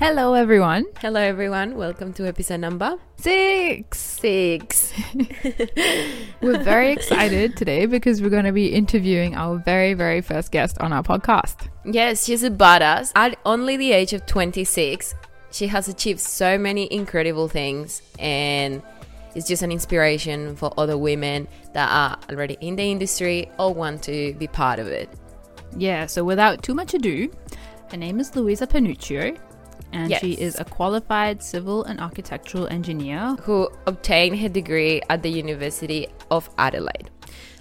[0.00, 0.86] Hello, everyone.
[1.00, 1.76] Hello, everyone.
[1.76, 3.98] Welcome to episode number Six.
[3.98, 4.92] six.
[6.40, 10.78] We're very excited today because we're going to be interviewing our very, very first guest
[10.78, 11.68] on our podcast.
[11.84, 13.12] yes, she's a badass.
[13.14, 15.14] At only the age of 26,
[15.50, 18.82] she has achieved so many incredible things and
[19.34, 24.02] is just an inspiration for other women that are already in the industry or want
[24.04, 25.10] to be part of it.
[25.76, 27.30] Yeah, so without too much ado,
[27.90, 29.38] her name is Luisa Panuccio,
[29.92, 33.36] and she is a qualified civil and architectural engineer.
[33.42, 37.10] who obtained her degree at the University of Adelaide.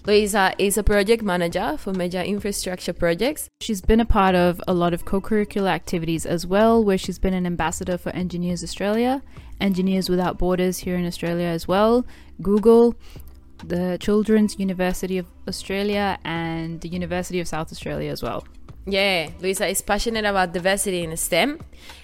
[0.06, 4.74] Luisa is a project manager for major infrastructure projects She's been a part of a
[4.74, 9.22] lot of co curricular activities as well, where she's been an ambassador for Engineers Australia,
[9.60, 12.06] Engineers Without Borders here in Australia as well,
[12.42, 12.96] Google,
[13.64, 18.46] the Children's University of Australia, and the University of South Australia as well.
[18.86, 21.60] Yeah, Luisa is passionate about diversity in STEM,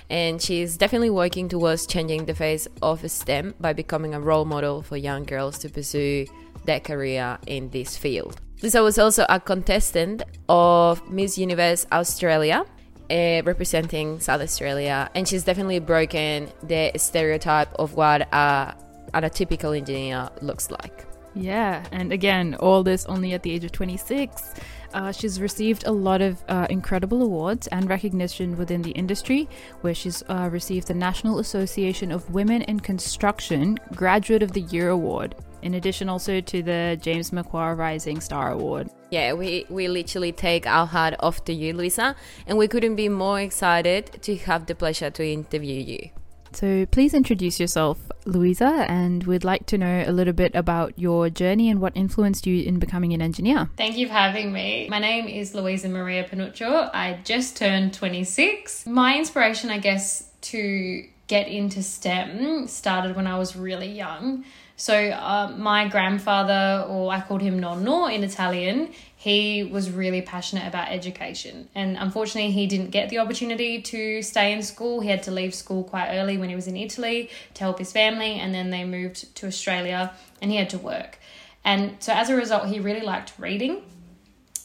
[0.09, 4.83] and she's definitely working towards changing the face of STEM by becoming a role model
[4.83, 6.27] for young girls to pursue
[6.65, 8.39] their career in this field.
[8.61, 12.65] Luisa was also a contestant of Miss Universe Australia.
[13.07, 18.75] Uh, representing South Australia, and she's definitely broken the stereotype of what a,
[19.13, 21.05] an atypical engineer looks like.
[21.35, 24.53] Yeah, and again, all this only at the age of 26.
[24.93, 29.49] Uh, she's received a lot of uh, incredible awards and recognition within the industry,
[29.81, 34.89] where she's uh, received the National Association of Women in Construction Graduate of the Year
[34.89, 38.89] Award, in addition also to the James Macquarie Rising Star Award.
[39.11, 42.15] Yeah, we, we literally take our hat off to you, Luisa,
[42.47, 46.09] and we couldn't be more excited to have the pleasure to interview you.
[46.55, 51.29] So please introduce yourself, Luisa, and we'd like to know a little bit about your
[51.29, 53.69] journey and what influenced you in becoming an engineer.
[53.75, 54.87] Thank you for having me.
[54.89, 56.89] My name is Luisa Maria Panuccio.
[56.93, 58.87] I just turned 26.
[58.87, 64.45] My inspiration, I guess, to get into STEM started when I was really young.
[64.77, 68.93] So, uh, my grandfather, or I called him nonno in Italian,
[69.25, 71.67] he was really passionate about education.
[71.73, 75.01] And unfortunately, he didn't get the opportunity to stay in school.
[75.01, 77.91] He had to leave school quite early when he was in Italy to help his
[77.91, 81.17] family, and then they moved to Australia and he had to work.
[81.63, 83.81] And so, as a result, he really liked reading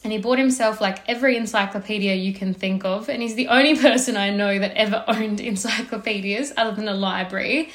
[0.04, 3.76] and he bought himself like every encyclopedia you can think of and he's the only
[3.86, 7.70] person i know that ever owned encyclopedias other than a library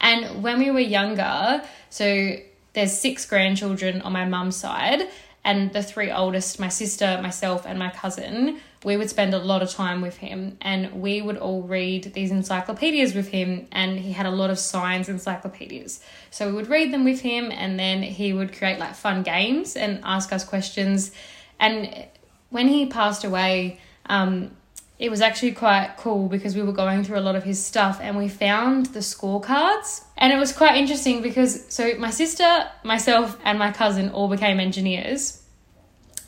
[0.00, 2.34] and when we were younger so
[2.72, 5.02] there's six grandchildren on my mum's side
[5.44, 9.62] and the three oldest my sister myself and my cousin we would spend a lot
[9.62, 10.56] of time with him.
[10.60, 14.58] And we would all read these encyclopedias with him and he had a lot of
[14.58, 16.00] science encyclopedias.
[16.30, 19.74] So we would read them with him and then he would create like fun games
[19.74, 21.10] and ask us questions.
[21.58, 22.06] And
[22.50, 24.52] when he passed away, um,
[24.98, 28.00] it was actually quite cool because we were going through a lot of his stuff
[28.02, 30.02] and we found the scorecards.
[30.16, 34.58] And it was quite interesting because so my sister, myself, and my cousin all became
[34.58, 35.42] engineers.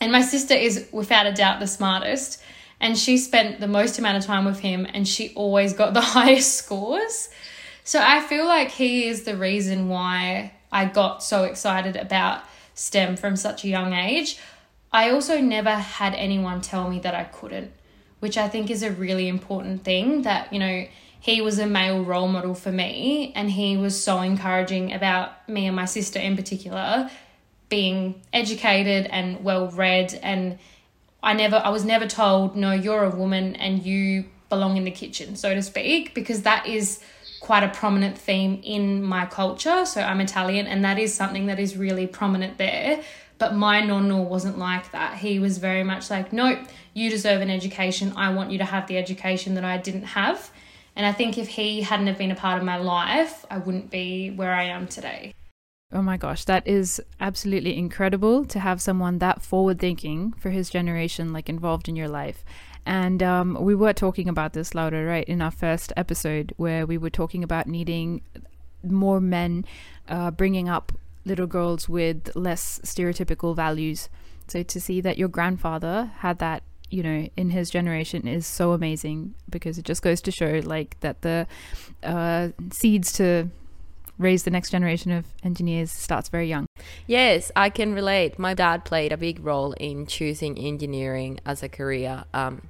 [0.01, 2.41] And my sister is without a doubt the smartest.
[2.81, 6.01] And she spent the most amount of time with him and she always got the
[6.01, 7.29] highest scores.
[7.83, 12.45] So I feel like he is the reason why I got so excited about
[12.75, 14.39] STEM from such a young age.
[14.93, 17.73] I also never had anyone tell me that I couldn't,
[18.21, 20.87] which I think is a really important thing that, you know,
[21.21, 25.67] he was a male role model for me and he was so encouraging about me
[25.67, 27.11] and my sister in particular
[27.69, 30.59] being educated and well read and
[31.23, 34.91] I never I was never told no you're a woman and you belong in the
[34.91, 37.01] kitchen so to speak because that is
[37.41, 39.87] quite a prominent theme in my culture.
[39.87, 43.03] So I'm Italian and that is something that is really prominent there.
[43.39, 45.17] But my nonno wasn't like that.
[45.17, 46.59] He was very much like nope
[46.95, 50.51] you deserve an education I want you to have the education that I didn't have
[50.97, 53.91] and I think if he hadn't have been a part of my life I wouldn't
[53.91, 55.35] be where I am today
[55.93, 60.71] Oh my gosh, that is absolutely incredible to have someone that forward thinking for his
[60.71, 62.45] generation, like involved in your life.
[62.87, 66.97] And um, we were talking about this Laura, right, in our first episode, where we
[66.97, 68.23] were talking about needing
[68.85, 69.65] more men
[70.09, 70.93] uh, bringing up
[71.25, 74.09] little girls with less stereotypical values.
[74.47, 78.73] So to see that your grandfather had that you know in his generation is so
[78.73, 81.47] amazing because it just goes to show like that the
[82.03, 83.51] uh, seeds to
[84.19, 86.67] raise the next generation of engineers starts very young.
[87.07, 88.39] Yes, I can relate.
[88.39, 92.25] My dad played a big role in choosing engineering as a career.
[92.35, 92.69] Um,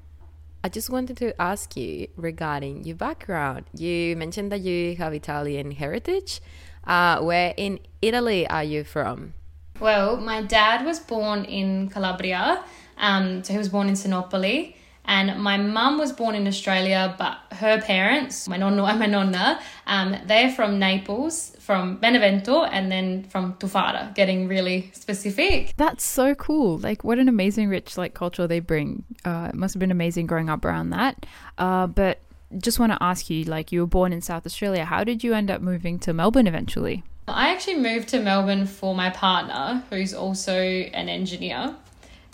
[0.62, 3.64] I just wanted to ask you regarding your background.
[3.74, 6.40] You mentioned that you have Italian heritage.
[6.84, 9.34] Uh, where in Italy are you from?
[9.80, 12.62] Well, my dad was born in Calabria,
[13.00, 14.76] um, so he was born in Sinopoli,
[15.06, 19.60] and my mum was born in Australia, but her parents, my nonno and my nonna,
[19.86, 25.72] um, they're from Naples, from Benevento, and then from Tufara, getting really specific.
[25.76, 26.78] That's so cool.
[26.78, 29.04] Like, what an amazing, rich, like, culture they bring.
[29.24, 31.26] Uh, it must have been amazing growing up around that.
[31.58, 32.20] Uh, but
[32.58, 34.84] just want to ask you, like, you were born in South Australia.
[34.84, 37.02] How did you end up moving to Melbourne eventually?
[37.26, 41.74] I actually moved to Melbourne for my partner, who's also an engineer.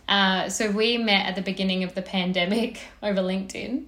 [0.08, 3.86] Uh, so we met at the beginning of the pandemic over LinkedIn.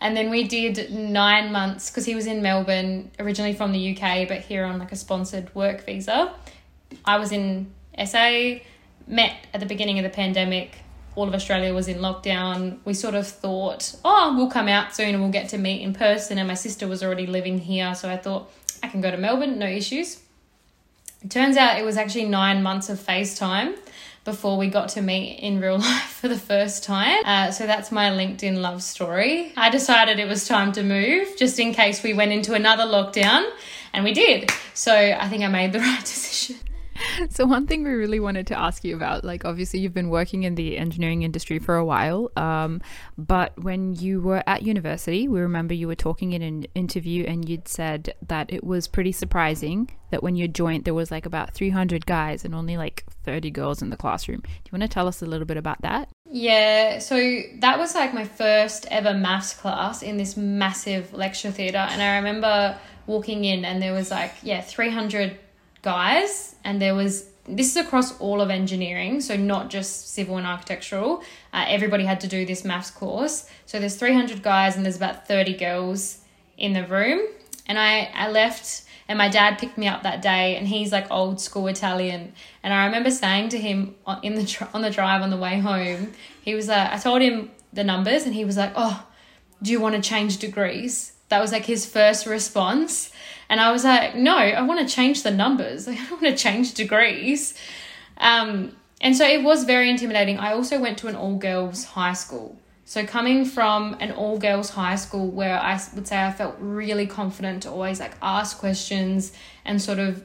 [0.00, 4.26] And then we did nine months because he was in Melbourne, originally from the UK,
[4.26, 6.34] but here on like a sponsored work visa.
[7.04, 7.72] I was in
[8.04, 8.56] SA,
[9.06, 10.78] met at the beginning of the pandemic.
[11.14, 12.78] All of Australia was in lockdown.
[12.84, 15.94] We sort of thought, oh, we'll come out soon and we'll get to meet in
[15.94, 16.36] person.
[16.36, 17.94] And my sister was already living here.
[17.94, 18.50] So I thought,
[18.82, 20.20] I can go to Melbourne, no issues.
[21.22, 23.76] It turns out it was actually nine months of FaceTime
[24.24, 27.18] before we got to meet in real life for the first time.
[27.24, 29.52] Uh, so that's my LinkedIn love story.
[29.56, 33.48] I decided it was time to move just in case we went into another lockdown,
[33.92, 34.50] and we did.
[34.74, 36.56] So I think I made the right decision.
[37.30, 40.42] so one thing we really wanted to ask you about like obviously you've been working
[40.42, 42.80] in the engineering industry for a while um,
[43.16, 47.48] but when you were at university we remember you were talking in an interview and
[47.48, 51.54] you'd said that it was pretty surprising that when you joined there was like about
[51.54, 55.08] 300 guys and only like 30 girls in the classroom do you want to tell
[55.08, 59.52] us a little bit about that yeah, so that was like my first ever maths
[59.52, 61.76] class in this massive lecture theatre.
[61.76, 65.38] And I remember walking in, and there was like, yeah, 300
[65.82, 70.46] guys, and there was this is across all of engineering, so not just civil and
[70.46, 71.22] architectural.
[71.52, 73.48] Uh, everybody had to do this maths course.
[73.66, 76.18] So there's 300 guys and there's about 30 girls
[76.56, 77.26] in the room.
[77.66, 81.10] And I, I left, and my dad picked me up that day, and he's like
[81.10, 82.32] old school Italian.
[82.62, 85.58] And I remember saying to him on, in the on the drive on the way
[85.58, 86.12] home,
[86.42, 89.06] he was like, I told him the numbers, and he was like, "Oh,
[89.62, 93.11] do you want to change degrees?" That was like his first response.
[93.52, 95.86] And I was like, no, I want to change the numbers.
[95.88, 97.52] I don't want to change degrees.
[98.16, 100.38] Um, and so it was very intimidating.
[100.38, 102.56] I also went to an all girls high school.
[102.86, 107.06] So coming from an all girls high school where I would say I felt really
[107.06, 109.34] confident to always like ask questions
[109.66, 110.24] and sort of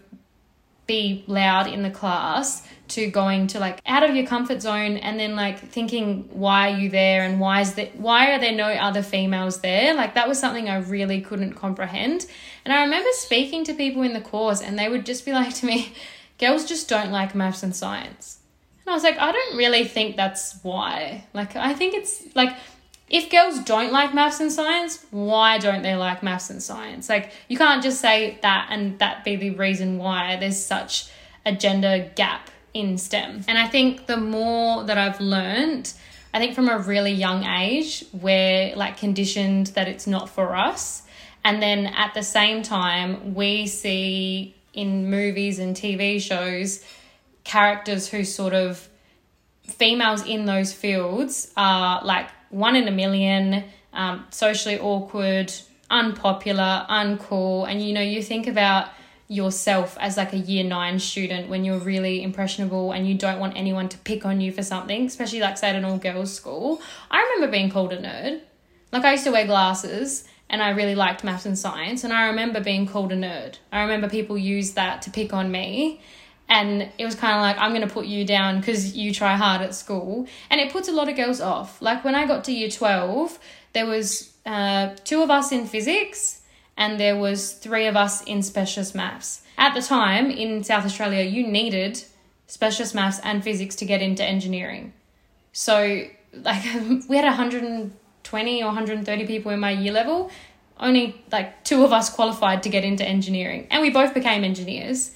[0.85, 5.19] be loud in the class to going to like out of your comfort zone and
[5.19, 8.69] then like thinking why are you there and why is that why are there no
[8.69, 12.25] other females there like that was something i really couldn't comprehend
[12.67, 15.53] and i remember speaking to people in the course and they would just be like
[15.53, 15.93] to me
[16.37, 18.39] girls just don't like maths and science
[18.85, 22.53] and i was like i don't really think that's why like i think it's like
[23.09, 27.07] if girls don't like maths and science, why don't they like maths and science?
[27.07, 31.09] Like, you can't just say that and that be the reason why there's such
[31.45, 33.45] a gender gap in STEM.
[33.47, 35.93] And I think the more that I've learned,
[36.33, 41.03] I think from a really young age, we're like conditioned that it's not for us.
[41.47, 46.83] And then at the same time, we see in movies and TV shows
[47.45, 48.89] characters who sort of
[49.63, 53.63] females in those fields are like one in a million,
[53.93, 55.53] um, socially awkward,
[55.89, 57.65] unpopular, uncool.
[57.65, 58.89] And you know, you think about
[59.29, 63.55] yourself as like a year nine student when you're really impressionable and you don't want
[63.55, 66.81] anyone to pick on you for something, especially like say at an all girls school.
[67.09, 68.41] I remember being called a nerd.
[68.91, 72.27] Like I used to wear glasses and I really liked maths and science and I
[72.27, 73.57] remember being called a nerd.
[73.71, 76.01] I remember people use that to pick on me
[76.49, 79.35] and it was kind of like i'm going to put you down because you try
[79.35, 80.27] hard at school.
[80.49, 81.81] And it puts a lot of girls off.
[81.81, 83.39] Like when i got to year 12
[83.73, 86.41] there was uh, two of us in physics
[86.77, 89.41] and there was three of us in specialist maths.
[89.57, 92.03] At the time in south australia you needed
[92.47, 94.93] specialist maths and physics to get into engineering.
[95.51, 96.63] So like
[97.09, 97.25] we had
[98.31, 100.29] 120 or 130 people in my year level
[100.79, 105.11] only like two of us qualified to get into engineering and we both became engineers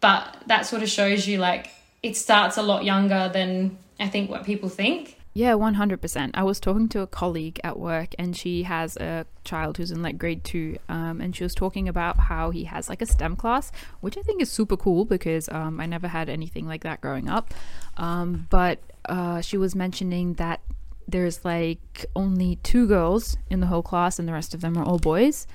[0.00, 1.70] but that sort of shows you like
[2.02, 5.18] it starts a lot younger than I think what people think.
[5.34, 6.30] Yeah, 100%.
[6.34, 10.02] I was talking to a colleague at work and she has a child who's in
[10.02, 10.76] like grade two.
[10.90, 14.22] Um, and she was talking about how he has like a STEM class, which I
[14.22, 17.54] think is super cool because um, I never had anything like that growing up.
[17.96, 20.60] Um, but uh, she was mentioning that
[21.08, 24.84] there's like only two girls in the whole class and the rest of them are
[24.84, 25.46] all boys.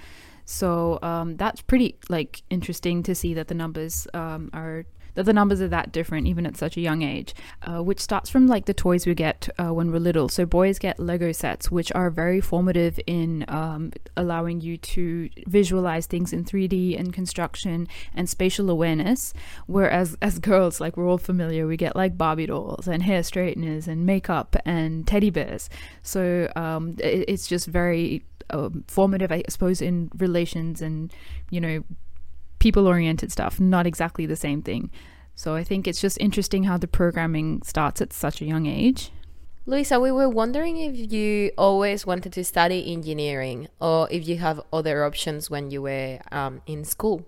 [0.46, 4.86] So um, that's pretty like interesting to see that the numbers um, are
[5.18, 7.34] that the numbers are that different even at such a young age,
[7.64, 10.30] uh, which starts from like the toys we get uh, when we're little.
[10.30, 16.06] So boys get Lego sets, which are very formative in um, allowing you to visualize
[16.06, 19.34] things in 3D and construction and spatial awareness.
[19.66, 23.88] Whereas as girls, like we're all familiar, we get like Barbie dolls and hair straighteners
[23.88, 25.68] and makeup and teddy bears.
[26.04, 31.12] So um, it, it's just very um, formative, I suppose, in relations and
[31.50, 31.84] you know
[32.60, 33.60] people oriented stuff.
[33.60, 34.92] Not exactly the same thing.
[35.36, 39.12] So I think it's just interesting how the programming starts at such a young age.
[39.68, 44.62] Luisa, we were wondering if you always wanted to study engineering or if you have
[44.72, 47.28] other options when you were um, in school.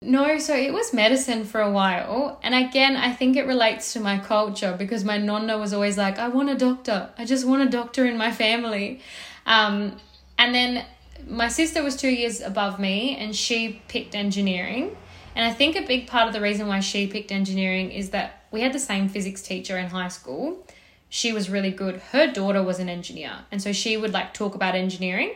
[0.00, 2.38] No, so it was medicine for a while.
[2.42, 6.18] And again, I think it relates to my culture because my nonna was always like,
[6.18, 7.10] I want a doctor.
[7.18, 9.00] I just want a doctor in my family.
[9.44, 9.96] Um,
[10.38, 10.86] and then
[11.28, 14.96] my sister was two years above me and she picked engineering.
[15.34, 18.44] And I think a big part of the reason why she picked engineering is that
[18.50, 20.64] we had the same physics teacher in high school.
[21.08, 21.96] She was really good.
[22.12, 23.32] Her daughter was an engineer.
[23.50, 25.34] And so she would like talk about engineering.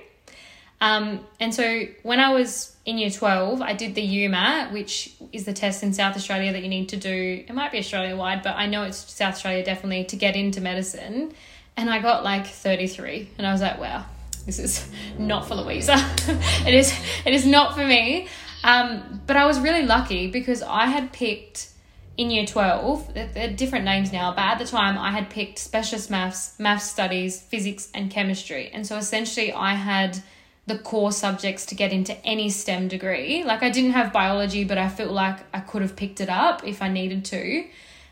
[0.80, 5.44] Um, and so when I was in year 12, I did the UMAT, which is
[5.44, 7.44] the test in South Australia that you need to do.
[7.48, 10.60] It might be Australia wide, but I know it's South Australia definitely to get into
[10.60, 11.32] medicine.
[11.76, 13.30] And I got like 33.
[13.38, 14.06] And I was like, wow,
[14.48, 14.88] this is
[15.18, 15.94] not for Luisa.
[16.66, 16.92] it is
[17.26, 18.28] it is not for me.
[18.64, 21.68] Um, but I was really lucky because I had picked
[22.16, 26.10] in year 12, they're different names now, but at the time I had picked specialist
[26.10, 28.70] maths, math studies, physics, and chemistry.
[28.72, 30.18] And so essentially I had
[30.66, 33.44] the core subjects to get into any STEM degree.
[33.44, 36.66] Like I didn't have biology, but I felt like I could have picked it up
[36.66, 37.64] if I needed to.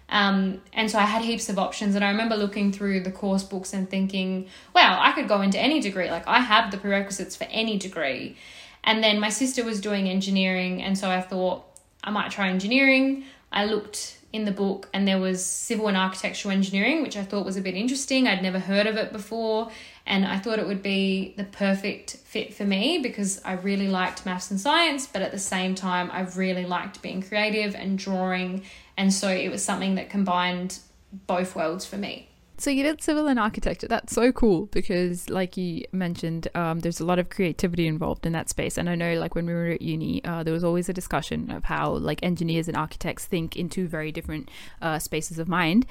[0.08, 1.94] Um, and so I had heaps of options.
[1.94, 5.58] And I remember looking through the course books and thinking, wow, I could go into
[5.58, 6.10] any degree.
[6.10, 8.36] Like I have the prerequisites for any degree.
[8.84, 10.82] And then my sister was doing engineering.
[10.82, 11.64] And so I thought
[12.04, 13.24] I might try engineering.
[13.50, 17.44] I looked in the book and there was civil and architectural engineering, which I thought
[17.44, 18.28] was a bit interesting.
[18.28, 19.70] I'd never heard of it before.
[20.06, 24.24] And I thought it would be the perfect fit for me because I really liked
[24.24, 28.62] maths and science, but at the same time, I really liked being creative and drawing
[28.96, 30.78] and so it was something that combined
[31.26, 32.28] both worlds for me.
[32.58, 33.86] So you did civil and architecture.
[33.86, 38.32] That's so cool because, like you mentioned, um, there's a lot of creativity involved in
[38.32, 38.78] that space.
[38.78, 41.50] And I know, like when we were at uni, uh, there was always a discussion
[41.50, 44.50] of how like engineers and architects think in two very different
[44.80, 45.84] uh, spaces of mind.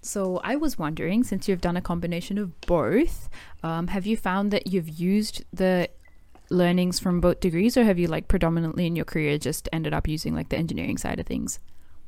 [0.00, 3.28] So I was wondering, since you've done a combination of both,
[3.64, 5.88] um, have you found that you've used the
[6.50, 10.06] learnings from both degrees, or have you like predominantly in your career just ended up
[10.06, 11.58] using like the engineering side of things?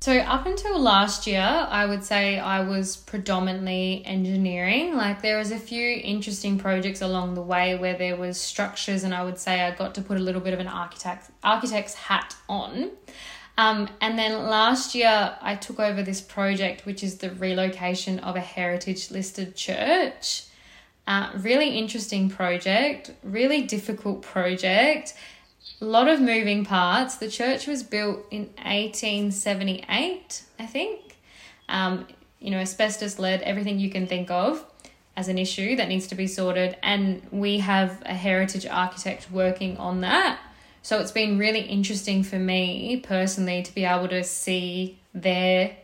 [0.01, 4.97] So, up until last year, I would say I was predominantly engineering.
[4.97, 9.15] Like, there was a few interesting projects along the way where there was structures, and
[9.15, 12.37] I would say I got to put a little bit of an architect architect's hat
[12.51, 12.91] on.
[13.57, 18.37] Um, and then last year, I took over this project, which is the relocation of
[18.37, 20.45] a heritage listed church.
[21.07, 25.15] Uh, really interesting project, really difficult project
[25.81, 27.17] a lot of moving parts.
[27.17, 31.17] The church was built in 1878, I think.
[31.69, 32.07] Um,
[32.39, 34.65] you know, asbestos led everything you can think of
[35.17, 36.77] as an issue that needs to be sorted.
[36.83, 40.39] And we have a heritage architect working on that.
[40.83, 45.77] So it's been really interesting for me personally to be able to see their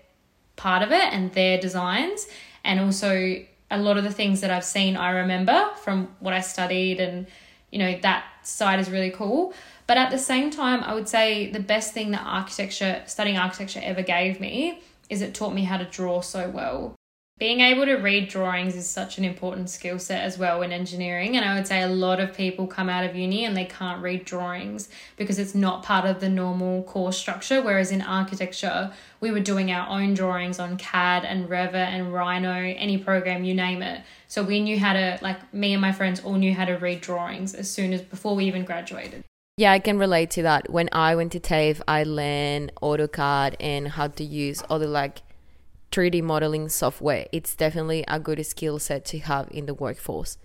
[0.57, 2.27] part of it and their designs.
[2.65, 6.41] And also, a lot of the things that I've seen, I remember from what I
[6.41, 7.27] studied, and
[7.71, 9.55] you know, that side is really cool.
[9.91, 13.81] But at the same time, I would say the best thing that architecture, studying architecture
[13.83, 16.95] ever gave me is it taught me how to draw so well.
[17.39, 21.37] Being able to read drawings is such an important skill set as well in engineering.
[21.37, 24.01] And I would say a lot of people come out of uni and they can't
[24.01, 27.61] read drawings because it's not part of the normal course structure.
[27.61, 32.53] Whereas in architecture, we were doing our own drawings on CAD and Revit and Rhino,
[32.53, 34.03] any program, you name it.
[34.29, 37.01] So we knew how to, like, me and my friends all knew how to read
[37.01, 39.25] drawings as soon as before we even graduated.
[39.61, 40.71] Yeah, I can relate to that.
[40.71, 45.21] When I went to TAFE, I learned AutoCAD and how to use other like
[45.93, 47.27] 3D modeling software.
[47.31, 50.39] It's definitely a good skill set to have in the workforce.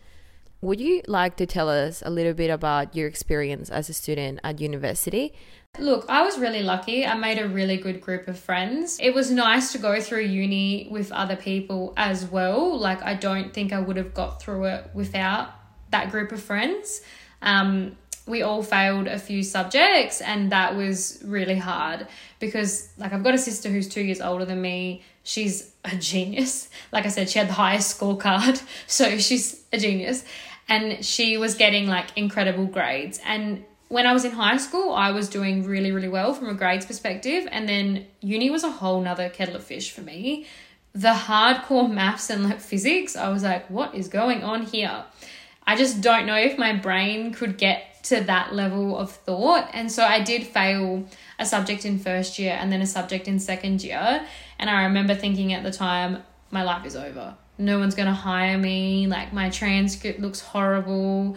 [0.60, 4.42] Would you like to tell us a little bit about your experience as a student
[4.44, 5.34] at university?
[5.80, 7.06] Look, I was really lucky.
[7.06, 9.00] I made a really good group of friends.
[9.02, 12.78] It was nice to go through uni with other people as well.
[12.78, 15.52] Like, I don't think I would have got through it without
[15.92, 17.00] that group of friends.
[17.42, 17.96] Um,
[18.26, 22.08] we all failed a few subjects and that was really hard
[22.40, 25.04] because like I've got a sister who's 2 years older than me.
[25.24, 26.70] She's a genius.
[26.92, 30.26] Like I said, she had the highest scorecard, so she's a genius
[30.68, 35.12] and she was getting like incredible grades and when I was in high school, I
[35.12, 37.48] was doing really, really well from a grades perspective.
[37.52, 40.48] And then uni was a whole nother kettle of fish for me.
[40.94, 45.06] The hardcore maths and like physics, I was like, what is going on here?
[45.68, 49.70] I just don't know if my brain could get to that level of thought.
[49.74, 51.06] And so I did fail
[51.40, 54.26] a subject in first year and then a subject in second year.
[54.60, 57.36] And I remember thinking at the time, my life is over.
[57.58, 59.08] No one's going to hire me.
[59.08, 61.36] Like, my transcript looks horrible.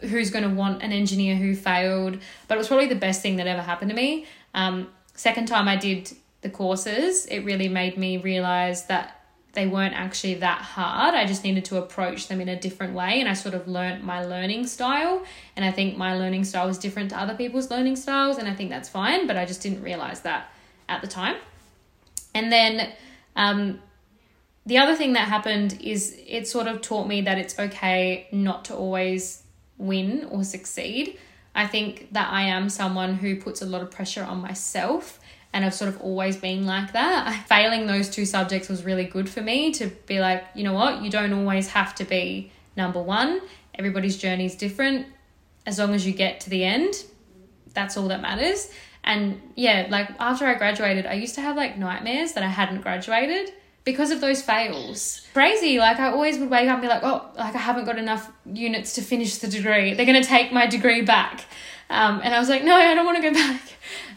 [0.00, 2.18] Who's going to want an engineer who failed?
[2.46, 4.26] But it was probably the best thing that ever happened to me.
[4.54, 9.17] Um, second time I did the courses, it really made me realize that
[9.58, 11.16] they weren't actually that hard.
[11.16, 13.18] I just needed to approach them in a different way.
[13.18, 15.24] And I sort of learned my learning style.
[15.56, 18.38] And I think my learning style was different to other people's learning styles.
[18.38, 19.26] And I think that's fine.
[19.26, 20.52] But I just didn't realize that
[20.88, 21.34] at the time.
[22.36, 22.92] And then
[23.34, 23.80] um,
[24.64, 28.66] the other thing that happened is it sort of taught me that it's okay not
[28.66, 29.42] to always
[29.76, 31.18] win or succeed.
[31.52, 35.17] I think that I am someone who puts a lot of pressure on myself
[35.52, 37.44] and I've sort of always been like that.
[37.48, 41.02] Failing those two subjects was really good for me to be like, you know what,
[41.02, 43.40] you don't always have to be number one.
[43.74, 45.06] Everybody's journey is different.
[45.66, 46.94] As long as you get to the end,
[47.74, 48.70] that's all that matters.
[49.04, 52.82] And yeah, like after I graduated, I used to have like nightmares that I hadn't
[52.82, 53.52] graduated
[53.84, 55.26] because of those fails.
[55.32, 55.78] Crazy.
[55.78, 58.30] Like I always would wake up and be like, oh, like I haven't got enough
[58.44, 59.94] units to finish the degree.
[59.94, 61.46] They're going to take my degree back.
[61.88, 63.62] Um, and I was like, no, I don't want to go back.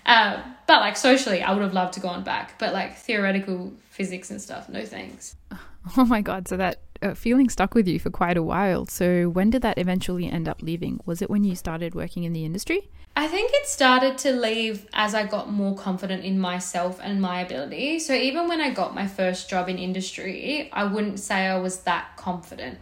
[0.06, 2.58] Uh, but like socially, I would have loved to go on back.
[2.60, 5.36] But like theoretical physics and stuff, no thanks.
[5.98, 6.48] Oh my god!
[6.48, 8.86] So that uh, feeling stuck with you for quite a while.
[8.86, 11.00] So when did that eventually end up leaving?
[11.08, 12.88] Was it when you started working in the industry?
[13.16, 17.42] I think it started to leave as I got more confident in myself and my
[17.42, 17.98] ability.
[17.98, 21.80] So even when I got my first job in industry, I wouldn't say I was
[21.80, 22.78] that confident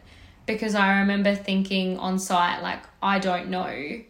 [0.46, 4.02] because I remember thinking on site like I don't know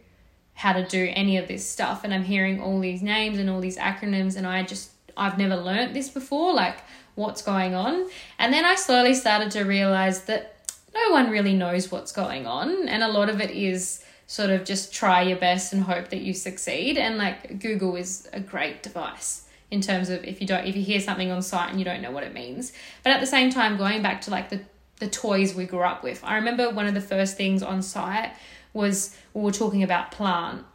[0.60, 3.62] how to do any of this stuff and I'm hearing all these names and all
[3.62, 6.80] these acronyms and I just I've never learnt this before like
[7.16, 8.10] what's going on?
[8.38, 12.90] And then I slowly started to realize that no one really knows what's going on
[12.90, 16.20] and a lot of it is sort of just try your best and hope that
[16.20, 20.66] you succeed and like Google is a great device in terms of if you don't
[20.66, 22.74] if you hear something on site and you don't know what it means.
[23.02, 24.60] But at the same time going back to like the
[24.98, 28.34] the toys we grew up with I remember one of the first things on site
[28.74, 30.66] was we were talking about plant.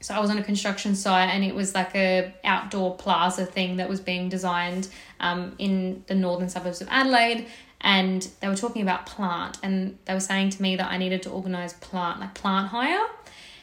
[0.00, 3.78] So I was on a construction site and it was like a outdoor plaza thing
[3.78, 4.88] that was being designed
[5.20, 7.46] um, in the northern suburbs of Adelaide.
[7.80, 11.22] And they were talking about plant and they were saying to me that I needed
[11.22, 13.06] to organize plant like plant hire.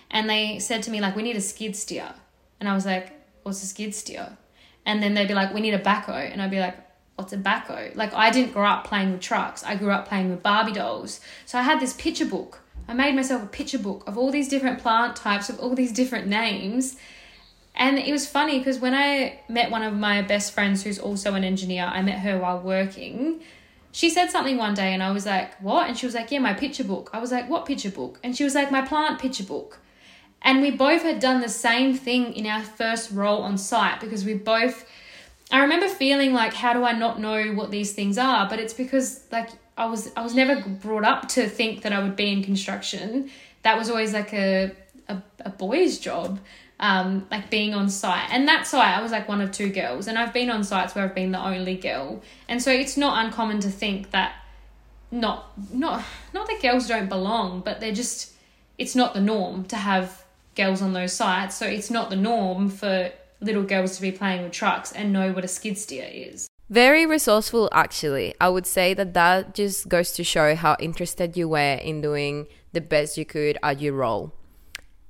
[0.10, 2.14] And they said to me like we need a skid steer.
[2.60, 3.12] And I was like
[3.44, 4.38] what's a skid steer?
[4.86, 6.32] And then they'd be like we need a backhoe.
[6.32, 6.78] And I'd be like
[7.16, 7.96] what's a backhoe?
[7.96, 9.64] Like I didn't grow up playing with trucks.
[9.64, 11.20] I grew up playing with Barbie dolls.
[11.46, 14.50] So I had this picture book I made myself a picture book of all these
[14.50, 16.98] different plant types, of all these different names.
[17.76, 21.34] And it was funny because when I met one of my best friends who's also
[21.36, 23.42] an engineer, I met her while working.
[23.94, 25.88] She said something one day and I was like, What?
[25.88, 27.10] And she was like, Yeah, my picture book.
[27.14, 28.20] I was like, What picture book?
[28.24, 29.80] And she was like, My plant picture book.
[30.42, 34.26] And we both had done the same thing in our first role on site because
[34.26, 34.86] we both.
[35.52, 38.50] I remember feeling like, How do I not know what these things are?
[38.50, 42.02] But it's because, like, I was I was never brought up to think that I
[42.02, 43.30] would be in construction.
[43.64, 44.72] That was always like a
[45.08, 46.40] a, a boy's job,
[46.80, 48.30] um, like being on site.
[48.32, 50.96] And that site, I was like one of two girls, and I've been on sites
[50.96, 54.34] where I've been the only girl, and so it's not uncommon to think that
[55.12, 56.04] not not
[56.34, 58.34] not that girls don't belong, but they're just
[58.78, 60.24] it's not the norm to have
[60.56, 61.56] girls on those sites.
[61.56, 65.32] So it's not the norm for little girls to be playing with trucks and know
[65.32, 66.48] what a skid steer is.
[66.72, 68.34] Very resourceful, actually.
[68.40, 72.48] I would say that that just goes to show how interested you were in doing
[72.72, 74.32] the best you could at your role.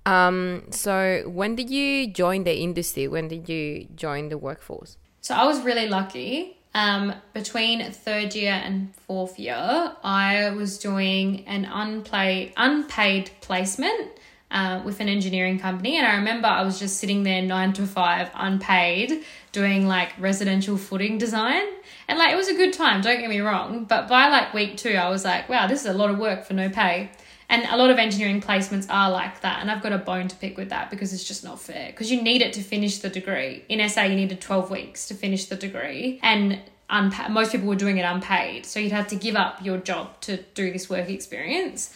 [0.07, 3.07] Um, so, when did you join the industry?
[3.07, 4.97] When did you join the workforce?
[5.21, 6.57] So, I was really lucky.
[6.73, 14.17] Um, between third year and fourth year, I was doing an unpaid unpaid placement
[14.51, 15.97] uh, with an engineering company.
[15.97, 20.77] And I remember I was just sitting there nine to five, unpaid, doing like residential
[20.77, 21.63] footing design.
[22.07, 23.85] And like it was a good time, don't get me wrong.
[23.85, 26.45] But by like week two, I was like, wow, this is a lot of work
[26.45, 27.11] for no pay.
[27.49, 29.59] And a lot of engineering placements are like that.
[29.59, 31.87] And I've got a bone to pick with that because it's just not fair.
[31.87, 33.65] Because you need it to finish the degree.
[33.67, 36.19] In SA, you needed 12 weeks to finish the degree.
[36.23, 36.59] And
[36.89, 38.65] unpa- most people were doing it unpaid.
[38.65, 41.93] So you'd have to give up your job to do this work experience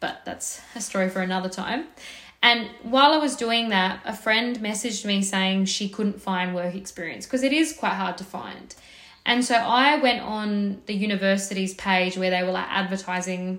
[0.00, 1.86] but that's a story for another time.
[2.42, 6.74] And while I was doing that, a friend messaged me saying she couldn't find work
[6.74, 8.74] experience because it is quite hard to find.
[9.26, 13.58] And so I went on the university's page where they were like advertising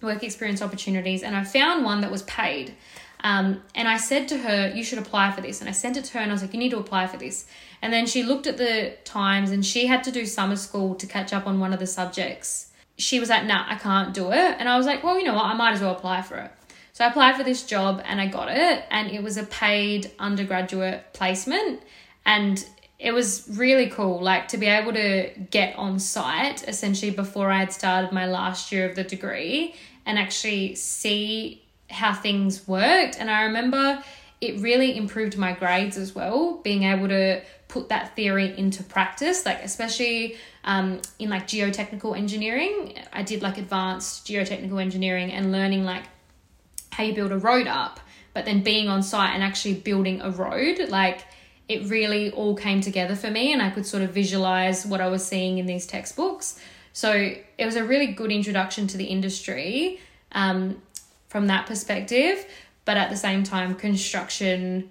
[0.00, 2.74] work experience opportunities and I found one that was paid.
[3.24, 5.60] Um, and I said to her, You should apply for this.
[5.60, 7.16] And I sent it to her and I was like, You need to apply for
[7.16, 7.46] this.
[7.80, 11.06] And then she looked at the times and she had to do summer school to
[11.06, 12.70] catch up on one of the subjects.
[12.98, 14.56] She was like, Nah, I can't do it.
[14.58, 15.46] And I was like, Well, you know what?
[15.46, 16.52] I might as well apply for it.
[16.94, 18.84] So I applied for this job and I got it.
[18.88, 21.82] And it was a paid undergraduate placement.
[22.24, 22.64] And
[23.00, 27.58] it was really cool, like to be able to get on site essentially before I
[27.58, 29.74] had started my last year of the degree
[30.06, 33.16] and actually see how things worked.
[33.18, 34.02] And I remember
[34.40, 39.44] it really improved my grades as well, being able to put that theory into practice,
[39.44, 42.94] like especially um, in like geotechnical engineering.
[43.12, 46.04] I did like advanced geotechnical engineering and learning like
[46.94, 48.00] how you build a road up,
[48.32, 51.24] but then being on site and actually building a road, like
[51.68, 55.08] it really all came together for me and I could sort of visualize what I
[55.08, 56.60] was seeing in these textbooks.
[56.92, 60.00] So it was a really good introduction to the industry
[60.32, 60.80] um,
[61.28, 62.46] from that perspective.
[62.84, 64.90] But at the same time, construction,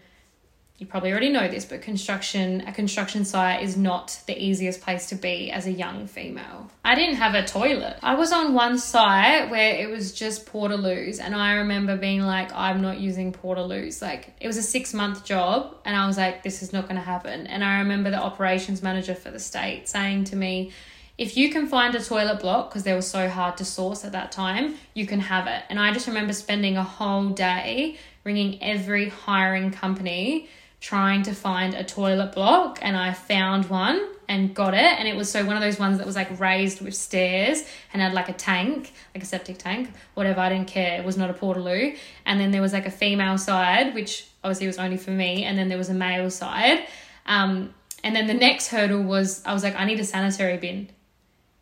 [0.80, 5.08] you probably already know this, but construction, a construction site is not the easiest place
[5.10, 6.70] to be as a young female.
[6.84, 7.98] I didn't have a toilet.
[8.02, 12.52] I was on one site where it was just portaloos, and I remember being like,
[12.54, 14.02] I'm not using portaloos.
[14.02, 16.96] Like, it was a six month job, and I was like, this is not going
[16.96, 17.46] to happen.
[17.46, 20.72] And I remember the operations manager for the state saying to me,
[21.20, 24.14] if you can find a toilet block because they were so hard to source at
[24.14, 25.64] that time, you can have it.
[25.70, 30.50] And I just remember spending a whole day ringing every hiring company
[30.84, 35.00] trying to find a toilet block and I found one and got it.
[35.00, 38.02] And it was so one of those ones that was like raised with stairs and
[38.02, 41.00] had like a tank like a septic tank whatever I didn't care.
[41.00, 41.98] It was not a portaloo.
[42.26, 45.58] And then there was like a female side which obviously was only for me and
[45.58, 46.86] then there was a male side.
[47.28, 50.90] Um, and then the next hurdle was I was like I need a sanitary bin.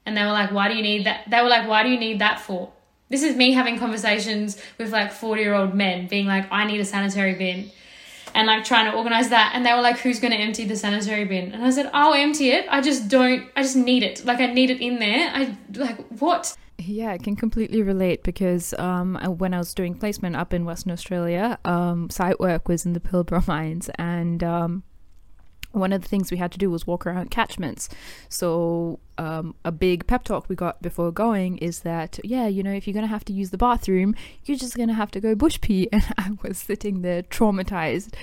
[0.04, 1.30] And they were like, why do you need that?
[1.30, 2.74] They were like, why do you need that for?
[3.10, 6.82] This is me having conversations with like 40 year old men being like, I need
[6.82, 7.72] a sanitary bin
[8.34, 9.52] and like trying to organize that.
[9.54, 11.52] And they were like, who's going to empty the sanitary bin?
[11.52, 12.65] And I said, I'll empty it.
[12.70, 14.26] I just don't, I just need it.
[14.26, 15.32] Like, I need it in there.
[15.34, 16.56] I like, what?
[16.78, 20.91] Yeah, I can completely relate because um, when I was doing placement up in Western
[20.91, 24.84] Australia, um, site work was in the Pilbara mines, and um,
[25.72, 27.90] one of the things we had to do was walk around catchments.
[28.30, 32.72] So, um, a big pep talk we got before going is that, yeah, you know,
[32.72, 35.20] if you're going to have to use the bathroom, you're just going to have to
[35.20, 35.88] go bush pee.
[36.02, 38.14] And I was sitting there traumatized,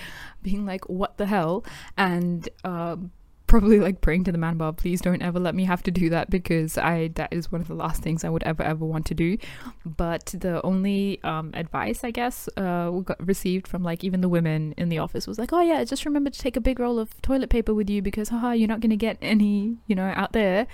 [0.43, 1.65] being like, what the hell?
[1.97, 3.13] And um,
[3.49, 6.11] probably like praying to the man above, please don't ever let me have to do
[6.11, 9.07] that because I that is one of the last things I would ever ever want
[9.07, 9.39] to do.
[9.85, 14.29] But the only um, advice I guess uh, we got received from like even the
[14.29, 16.99] women in the office was like, oh yeah, just remember to take a big roll
[17.01, 20.33] of toilet paper with you because haha, you're not gonna get any, you know, out
[20.33, 20.69] there.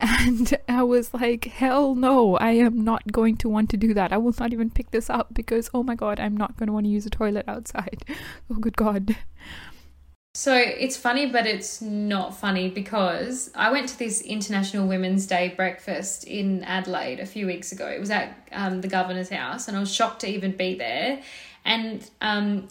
[0.00, 4.12] And I was like, hell no, I am not going to want to do that.
[4.12, 6.72] I will not even pick this up because, oh my god, I'm not going to
[6.72, 8.04] want to use a toilet outside.
[8.50, 9.16] Oh, good god.
[10.36, 15.54] So it's funny, but it's not funny because I went to this International Women's Day
[15.56, 17.86] breakfast in Adelaide a few weeks ago.
[17.86, 21.22] It was at um, the governor's house, and I was shocked to even be there.
[21.64, 22.66] And um,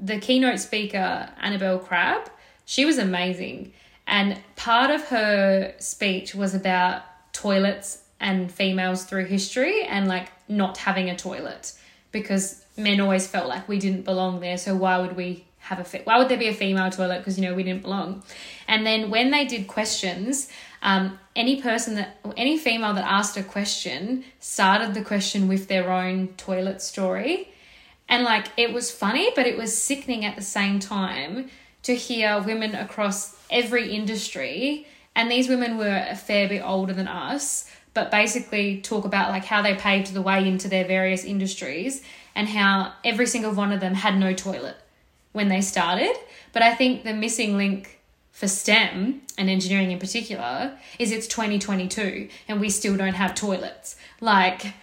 [0.00, 2.30] the keynote speaker, Annabel Crabb,
[2.66, 3.72] she was amazing.
[4.06, 10.78] And part of her speech was about toilets and females through history and like not
[10.78, 11.72] having a toilet
[12.12, 14.56] because men always felt like we didn't belong there.
[14.56, 16.04] So why would we have a fit?
[16.04, 17.18] Why would there be a female toilet?
[17.18, 18.22] Because you know we didn't belong.
[18.66, 20.48] And then when they did questions,
[20.82, 25.90] um, any person that any female that asked a question started the question with their
[25.90, 27.48] own toilet story,
[28.08, 31.48] and like it was funny, but it was sickening at the same time
[31.84, 37.08] to hear women across every industry, and these women were a fair bit older than
[37.08, 42.02] us, but basically talk about like how they paved the way into their various industries
[42.34, 44.76] and how every single one of them had no toilet
[45.32, 46.14] when they started.
[46.52, 47.98] But I think the missing link
[48.30, 53.96] for STEM and engineering in particular is it's 2022 and we still don't have toilets.
[54.20, 54.74] Like,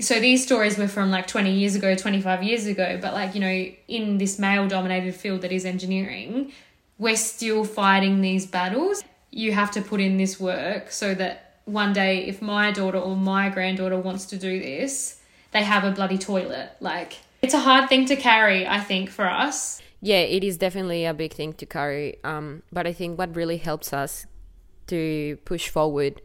[0.00, 3.40] so these stories were from like 20 years ago, 25 years ago, but like, you
[3.40, 6.52] know, in this male dominated field that is engineering,
[6.98, 9.04] we're still fighting these battles.
[9.30, 13.16] You have to put in this work so that one day, if my daughter or
[13.16, 15.20] my granddaughter wants to do this,
[15.52, 16.70] they have a bloody toilet.
[16.80, 19.82] Like, it's a hard thing to carry, I think, for us.
[20.00, 22.16] Yeah, it is definitely a big thing to carry.
[22.24, 24.26] Um, but I think what really helps us
[24.86, 26.22] to push forward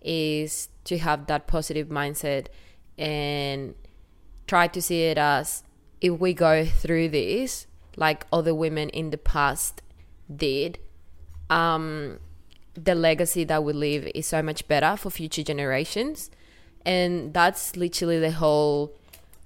[0.00, 2.46] is to have that positive mindset
[2.96, 3.74] and
[4.46, 5.62] try to see it as
[6.00, 9.82] if we go through this like other women in the past
[10.34, 10.78] did
[11.50, 12.18] um,
[12.74, 16.30] the legacy that we leave is so much better for future generations
[16.84, 18.94] and that's literally the whole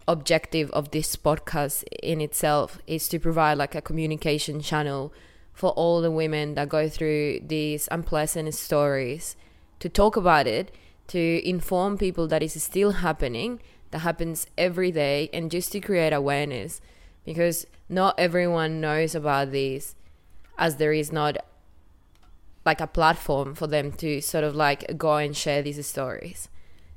[0.08, 5.12] objective of this podcast in itself is to provide like a communication channel
[5.52, 9.36] for all the women that go through these unpleasant stories
[9.80, 10.74] to talk about it
[11.08, 16.12] to inform people that it's still happening that happens every day and just to create
[16.12, 16.80] awareness.
[17.24, 19.94] Because not everyone knows about this
[20.58, 21.38] as there is not
[22.64, 26.48] like a platform for them to sort of like go and share these stories.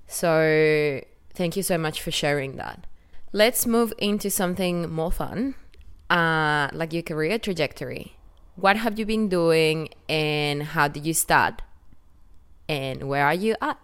[0.08, 1.02] So
[1.34, 2.89] thank you so much for sharing that
[3.32, 5.56] let's move into something more fun
[6.10, 8.16] uh, like your career trajectory
[8.56, 11.62] what have you been doing and how did you start
[12.68, 13.80] and where are you at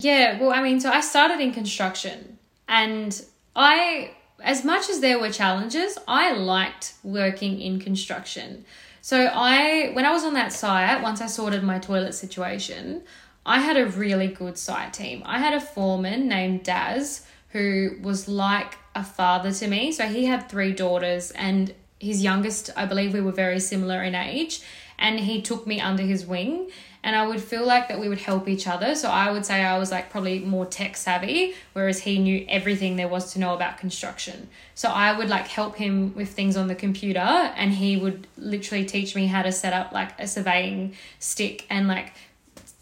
[0.00, 3.22] yeah, well, I mean, so I started in construction and
[3.54, 4.12] I,
[4.42, 8.64] as much as there were challenges, I liked working in construction.
[9.02, 13.02] So I, when I was on that site, once I sorted my toilet situation,
[13.44, 15.22] I had a really good site team.
[15.26, 19.92] I had a foreman named Daz who was like a father to me.
[19.92, 24.14] So he had three daughters and his youngest, I believe we were very similar in
[24.14, 24.62] age,
[24.98, 26.70] and he took me under his wing
[27.02, 28.94] and I would feel like that we would help each other.
[28.94, 32.96] So I would say I was like probably more tech savvy, whereas he knew everything
[32.96, 34.48] there was to know about construction.
[34.74, 38.84] So I would like help him with things on the computer, and he would literally
[38.84, 42.12] teach me how to set up like a surveying stick and like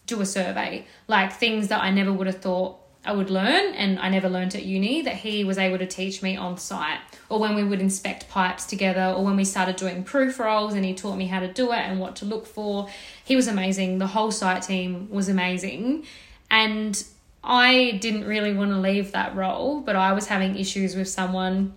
[0.07, 3.99] do a survey, like things that I never would have thought I would learn, and
[3.99, 7.41] I never learned at uni, that he was able to teach me on site, or
[7.41, 10.93] when we would inspect pipes together, or when we started doing proof rolls, and he
[10.93, 12.87] taught me how to do it and what to look for.
[13.25, 13.99] He was amazing.
[13.99, 16.05] The whole site team was amazing.
[16.51, 17.03] And
[17.43, 21.73] I didn't really want to leave that role, but I was having issues with someone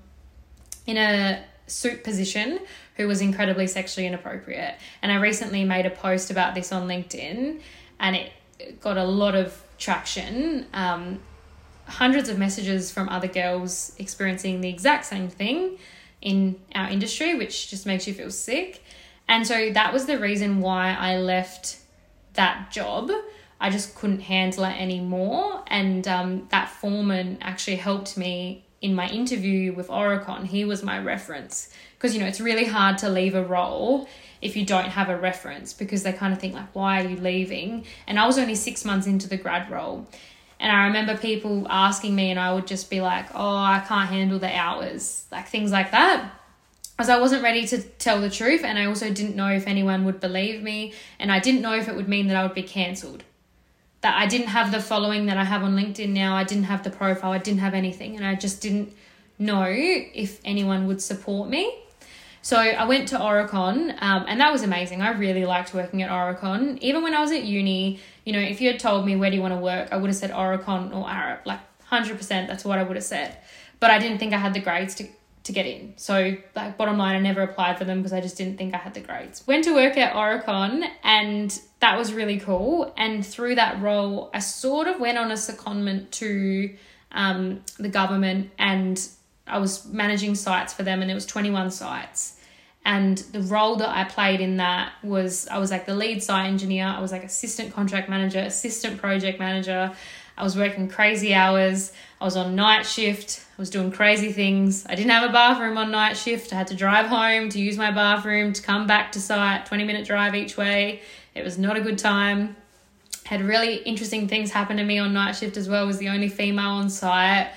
[0.85, 2.59] in a suit position
[2.97, 4.75] who was incredibly sexually inappropriate.
[5.01, 7.61] And I recently made a post about this on LinkedIn,
[8.01, 8.33] and it
[8.81, 10.67] got a lot of traction.
[10.73, 11.19] Um,
[11.85, 15.77] hundreds of messages from other girls experiencing the exact same thing
[16.21, 18.83] in our industry, which just makes you feel sick.
[19.27, 21.79] And so that was the reason why I left
[22.33, 23.11] that job.
[23.59, 25.63] I just couldn't handle it anymore.
[25.67, 30.45] And um, that foreman actually helped me in my interview with Aurecon.
[30.45, 31.69] He was my reference.
[31.95, 34.07] Because, you know, it's really hard to leave a role
[34.41, 37.17] if you don't have a reference because they kind of think like why are you
[37.17, 37.85] leaving?
[38.07, 40.07] And i was only six months into the grad role.
[40.59, 44.09] And i remember people asking me and i would just be like oh i can't
[44.09, 46.31] handle the hours like things like that.
[46.99, 50.05] As i wasn't ready to tell the truth and i also didn't know if anyone
[50.05, 52.63] would believe me and i didn't know if it would mean that i would be
[52.63, 53.23] cancelled
[54.01, 56.83] that i didn't have the following that i have on linkedin now i didn't have
[56.83, 58.93] the profile i didn't have anything and i just didn't
[59.39, 61.81] know if anyone would support me
[62.43, 65.01] so I went to Aurecon, um, and that was amazing.
[65.01, 66.79] I really liked working at Aurecon.
[66.79, 69.35] Even when I was at uni, you know, if you had told me where do
[69.35, 71.45] you want to work, I would have said Aurecon or Arup.
[71.45, 73.37] Like hundred percent, that's what I would have said.
[73.79, 75.07] But I didn't think I had the grades to
[75.43, 75.93] to get in.
[75.97, 78.77] So like bottom line, I never applied for them because I just didn't think I
[78.77, 79.45] had the grades.
[79.45, 82.93] Went to work at Aurecon, and that was really cool.
[82.95, 86.73] And through that role, I sort of went on a secondment to
[87.11, 89.07] um, the government and
[89.47, 92.37] I was managing sites for them, and it was 21 sites.
[92.85, 96.47] And the role that I played in that was I was like the lead site
[96.47, 99.91] engineer, I was like assistant contract manager, assistant project manager.
[100.37, 101.91] I was working crazy hours.
[102.19, 103.45] I was on night shift.
[103.55, 104.85] I was doing crazy things.
[104.87, 106.53] I didn't have a bathroom on night shift.
[106.53, 109.83] I had to drive home to use my bathroom to come back to site, 20
[109.83, 111.01] minute drive each way.
[111.35, 112.55] It was not a good time.
[113.25, 115.85] Had really interesting things happen to me on night shift as well.
[115.87, 117.51] Was the only female on site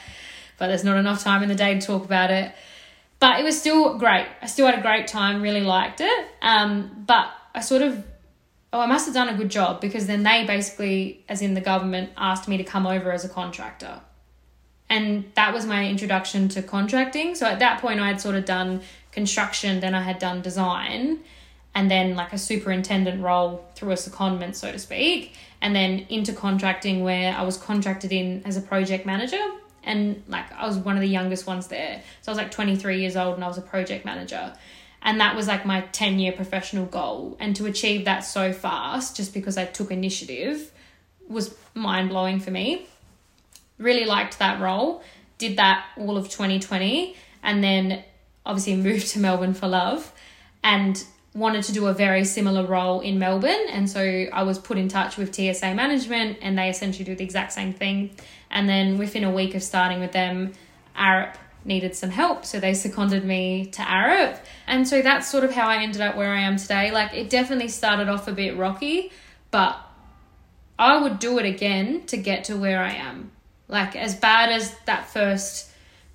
[0.59, 2.53] but there's not enough time in the day to talk about it.
[3.21, 4.27] But it was still great.
[4.43, 6.27] I still had a great time, really liked it.
[6.43, 8.05] Um, but I sort of,
[8.73, 11.61] oh, I must have done a good job because then they basically, as in the
[11.61, 14.01] government, asked me to come over as a contractor.
[14.91, 17.35] And that was my introduction to contracting.
[17.35, 21.21] So at that point, I had sort of done construction, then I had done design,
[21.75, 26.33] and then like a superintendent role through a secondment, so to speak, and then into
[26.33, 29.43] contracting where I was contracted in as a project manager
[29.87, 32.03] and like I was one of the youngest ones there.
[32.23, 34.55] So I was like 23 years old and I was a project manager.
[35.03, 37.37] And that was like my 10 year professional goal.
[37.39, 40.73] And to achieve that so fast, just because I took initiative,
[41.29, 42.87] was mind blowing for me.
[43.79, 45.03] Really liked that role.
[45.37, 47.17] Did that all of 2020.
[47.43, 48.03] And then
[48.47, 50.11] obviously moved to Melbourne for love.
[50.63, 53.67] And wanted to do a very similar role in Melbourne.
[53.71, 54.01] And so
[54.33, 57.73] I was put in touch with TSA management and they essentially do the exact same
[57.73, 58.11] thing.
[58.51, 60.53] And then within a week of starting with them,
[60.97, 62.45] Arup needed some help.
[62.45, 64.39] So they seconded me to Arup.
[64.69, 66.93] And so that's sort of how I ended up where I am today.
[66.93, 69.11] Like it definitely started off a bit rocky,
[69.51, 69.77] but
[70.79, 73.33] I would do it again to get to where I am.
[73.67, 75.71] Like as bad as that first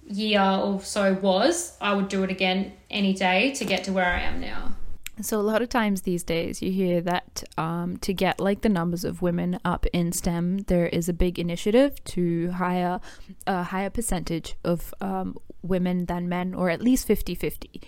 [0.08, 4.06] year or so was, I would do it again any day to get to where
[4.06, 4.76] I am now.
[5.22, 8.70] So a lot of times these days you hear that um, to get like the
[8.70, 13.02] numbers of women up in STEM, there is a big initiative to hire
[13.46, 17.84] a higher percentage of um, women than men, or at least 50-50.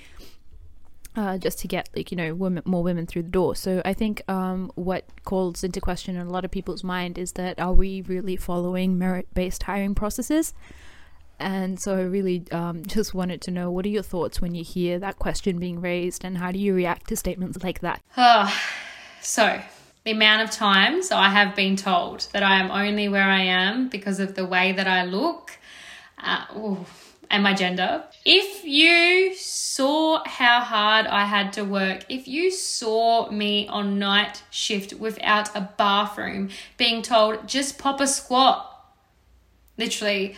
[1.13, 3.53] Uh, just to get like you know women, more women through the door.
[3.53, 7.33] So I think um, what calls into question in a lot of people's mind is
[7.33, 10.53] that are we really following merit-based hiring processes?
[11.41, 14.63] And so I really um, just wanted to know what are your thoughts when you
[14.63, 18.01] hear that question being raised, and how do you react to statements like that?
[18.15, 18.55] Oh,
[19.21, 19.61] so
[20.03, 23.89] the amount of times I have been told that I am only where I am
[23.89, 25.57] because of the way that I look
[26.23, 26.85] uh, ooh,
[27.29, 28.03] and my gender.
[28.25, 34.43] If you saw how hard I had to work, if you saw me on night
[34.49, 38.67] shift without a bathroom, being told just pop a squat,
[39.77, 40.35] literally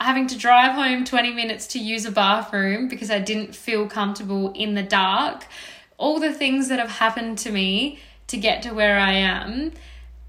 [0.00, 4.52] having to drive home 20 minutes to use a bathroom because I didn't feel comfortable
[4.52, 5.46] in the dark.
[5.98, 9.72] All the things that have happened to me to get to where I am.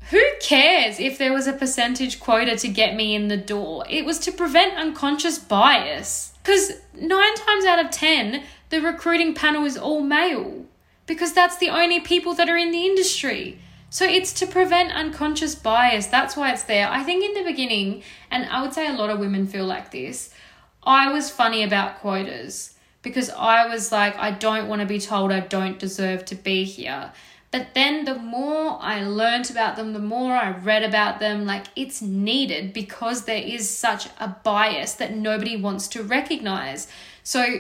[0.10, 3.86] Who cares if there was a percentage quota to get me in the door?
[3.90, 6.34] It was to prevent unconscious bias.
[6.44, 10.66] Because nine times out of ten, the recruiting panel is all male.
[11.06, 13.60] Because that's the only people that are in the industry.
[13.92, 16.08] So it's to prevent unconscious bias.
[16.08, 16.90] That's why it's there.
[16.90, 19.92] I think in the beginning, and I would say a lot of women feel like
[19.92, 20.34] this,
[20.82, 25.34] I was funny about quotas because I was like, I don't want to be told
[25.34, 27.12] I don't deserve to be here.
[27.52, 31.66] But then the more I learned about them, the more I read about them, like
[31.76, 36.88] it's needed because there is such a bias that nobody wants to recognize.
[37.24, 37.60] So,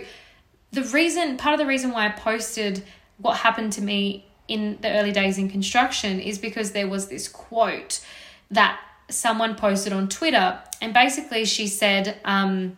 [0.71, 2.85] the reason, part of the reason why I posted
[3.17, 7.29] what happened to me in the early days in construction is because there was this
[7.29, 8.05] quote
[8.51, 10.59] that someone posted on Twitter.
[10.81, 12.75] And basically, she said, um,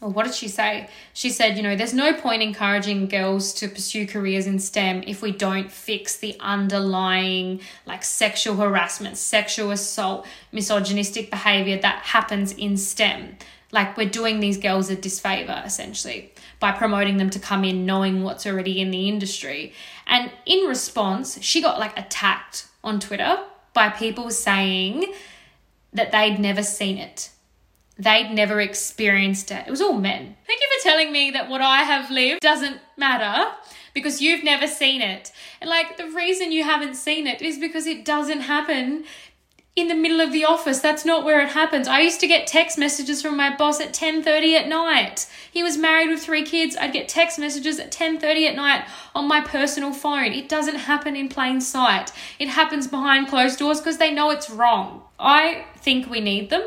[0.00, 0.88] well, what did she say?
[1.12, 5.22] She said, you know, there's no point encouraging girls to pursue careers in STEM if
[5.22, 12.76] we don't fix the underlying, like, sexual harassment, sexual assault, misogynistic behavior that happens in
[12.76, 13.36] STEM.
[13.70, 18.22] Like, we're doing these girls a disfavor, essentially by promoting them to come in knowing
[18.22, 19.70] what's already in the industry.
[20.06, 23.38] And in response, she got like attacked on Twitter
[23.72, 25.12] by people saying
[25.92, 27.30] that they'd never seen it.
[27.96, 29.66] They'd never experienced it.
[29.66, 30.36] It was all men.
[30.46, 33.52] Thank you for telling me that what I have lived doesn't matter
[33.94, 35.30] because you've never seen it.
[35.60, 39.04] And like the reason you haven't seen it is because it doesn't happen
[39.76, 40.78] in the middle of the office.
[40.78, 41.88] That's not where it happens.
[41.88, 45.26] I used to get text messages from my boss at 10:30 at night.
[45.50, 46.76] He was married with 3 kids.
[46.76, 48.84] I'd get text messages at 10:30 at night
[49.14, 50.32] on my personal phone.
[50.32, 52.12] It doesn't happen in plain sight.
[52.38, 55.02] It happens behind closed doors because they know it's wrong.
[55.18, 56.64] I think we need them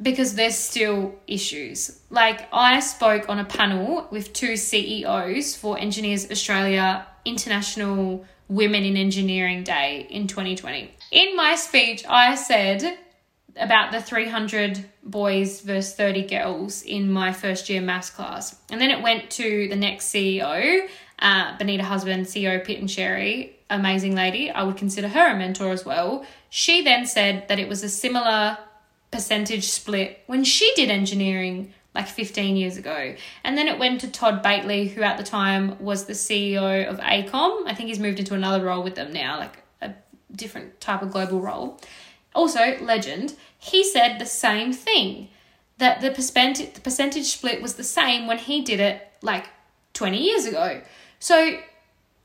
[0.00, 2.00] because there's still issues.
[2.10, 8.96] Like I spoke on a panel with two CEOs for Engineers Australia International Women in
[8.96, 12.98] Engineering Day in 2020 in my speech, I said
[13.56, 18.56] about the 300 boys versus 30 girls in my first year maths class.
[18.70, 23.56] And then it went to the next CEO, uh, Benita Husband, CEO Pitt and Sherry,
[23.68, 24.50] amazing lady.
[24.50, 26.24] I would consider her a mentor as well.
[26.48, 28.58] She then said that it was a similar
[29.10, 33.16] percentage split when she did engineering like 15 years ago.
[33.42, 36.98] And then it went to Todd Battley, who at the time was the CEO of
[36.98, 37.66] AECOM.
[37.66, 39.58] I think he's moved into another role with them now, like
[40.34, 41.80] different type of global role.
[42.34, 45.28] Also, legend, he said the same thing
[45.78, 49.46] that the percentage the percentage split was the same when he did it like
[49.94, 50.80] 20 years ago.
[51.18, 51.58] So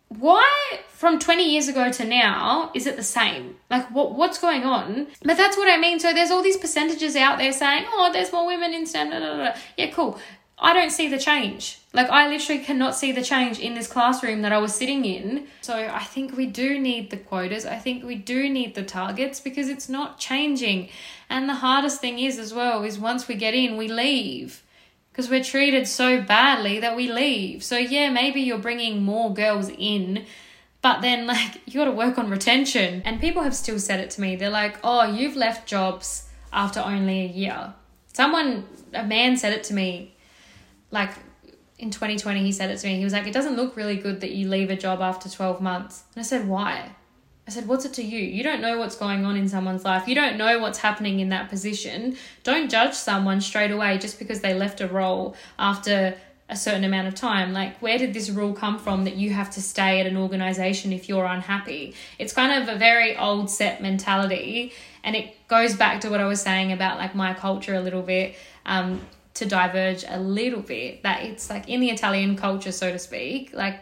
[0.10, 0.48] why
[0.88, 5.08] from 20 years ago to now is it the same like what what's going on
[5.24, 8.32] but that's what i mean so there's all these percentages out there saying oh there's
[8.32, 9.56] more women in stem blah, blah, blah.
[9.78, 10.18] yeah cool
[10.58, 11.80] I don't see the change.
[11.92, 15.48] Like, I literally cannot see the change in this classroom that I was sitting in.
[15.62, 17.66] So, I think we do need the quotas.
[17.66, 20.90] I think we do need the targets because it's not changing.
[21.30, 24.64] And the hardest thing is, as well, is once we get in, we leave
[25.12, 27.64] because we're treated so badly that we leave.
[27.64, 30.26] So, yeah, maybe you're bringing more girls in,
[30.82, 33.02] but then, like, you got to work on retention.
[33.04, 34.36] And people have still said it to me.
[34.38, 37.74] They're like, oh, you've left jobs after only a year.
[38.14, 40.15] Someone, a man said it to me
[40.96, 41.12] like
[41.78, 42.98] in 2020 he said it to me.
[42.98, 45.62] He was like it doesn't look really good that you leave a job after 12
[45.62, 46.04] months.
[46.16, 46.96] And i said why?
[47.48, 48.20] I said what's it to you?
[48.20, 50.08] You don't know what's going on in someone's life.
[50.08, 52.18] You don't know what's happening in that position.
[52.44, 56.18] Don't judge someone straight away just because they left a role after
[56.48, 57.54] a certain amount of time.
[57.54, 60.94] Like where did this rule come from that you have to stay at an organization
[60.94, 61.94] if you're unhappy?
[62.18, 64.72] It's kind of a very old set mentality
[65.04, 68.02] and it goes back to what i was saying about like my culture a little
[68.02, 68.36] bit.
[68.66, 69.02] Um,
[69.36, 73.54] to diverge a little bit that it's like in the Italian culture, so to speak,
[73.54, 73.80] like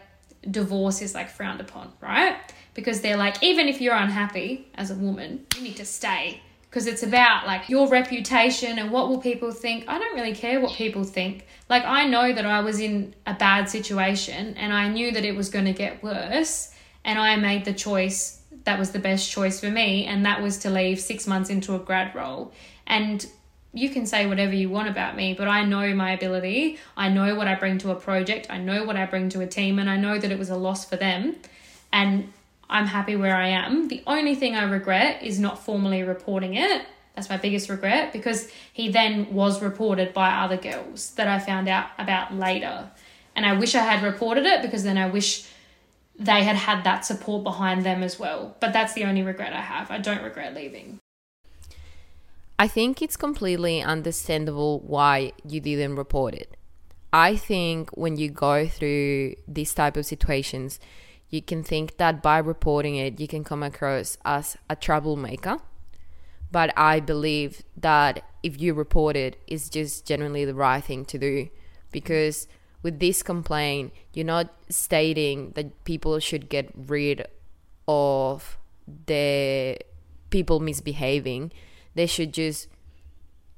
[0.50, 2.36] divorce is like frowned upon, right?
[2.74, 6.88] Because they're like, even if you're unhappy as a woman, you need to stay because
[6.88, 9.84] it's about like your reputation and what will people think.
[9.86, 11.46] I don't really care what people think.
[11.70, 15.36] Like I know that I was in a bad situation and I knew that it
[15.36, 16.74] was going to get worse
[17.04, 20.58] and I made the choice that was the best choice for me and that was
[20.58, 22.52] to leave 6 months into a grad role.
[22.88, 23.24] And
[23.74, 26.78] you can say whatever you want about me, but I know my ability.
[26.96, 28.46] I know what I bring to a project.
[28.48, 30.56] I know what I bring to a team and I know that it was a
[30.56, 31.36] loss for them.
[31.92, 32.32] And
[32.70, 33.88] I'm happy where I am.
[33.88, 36.86] The only thing I regret is not formally reporting it.
[37.16, 41.68] That's my biggest regret because he then was reported by other girls that I found
[41.68, 42.90] out about later.
[43.34, 45.48] And I wish I had reported it because then I wish
[46.16, 48.56] they had had that support behind them as well.
[48.60, 49.90] But that's the only regret I have.
[49.90, 51.00] I don't regret leaving.
[52.58, 56.56] I think it's completely understandable why you didn't report it.
[57.12, 60.78] I think when you go through these type of situations,
[61.30, 65.58] you can think that by reporting it, you can come across as a troublemaker.
[66.52, 71.18] But I believe that if you report it, it's just generally the right thing to
[71.18, 71.48] do.
[71.90, 72.46] Because
[72.82, 77.26] with this complaint, you're not stating that people should get rid
[77.88, 78.58] of
[79.06, 79.78] the
[80.30, 81.50] people misbehaving.
[81.94, 82.68] They should just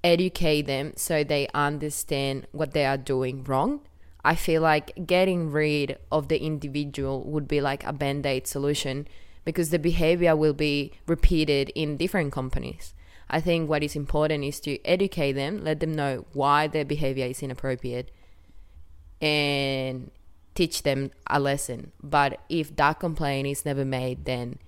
[0.04, 3.80] educate them so they understand what they are doing wrong
[4.26, 9.06] I feel like getting rid of the individual would be like a band aid solution
[9.44, 12.92] because the behavior will be repeated in different companies.
[13.30, 17.26] I think what is important is to educate them, let them know why their behavior
[17.26, 18.10] is inappropriate,
[19.20, 20.10] and
[20.56, 21.92] teach them a lesson.
[22.02, 24.58] But if that complaint is never made, then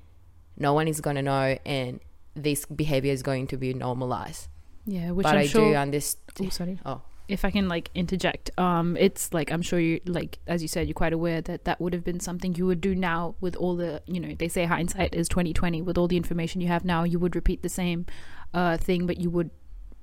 [0.57, 1.99] no one is going to know, and
[2.43, 4.49] this behavior is going to be normalized.
[4.86, 5.72] Yeah, which but I'm I sure.
[5.72, 6.47] do understand.
[6.47, 6.80] Oh, sorry.
[6.86, 10.68] Oh, if I can like interject, um, it's like I'm sure you like as you
[10.68, 13.55] said, you're quite aware that that would have been something you would do now with
[13.57, 16.84] all the you know they say hindsight is 2020 with all the information you have
[16.84, 18.07] now, you would repeat the same
[18.55, 19.51] uh, thing, but you would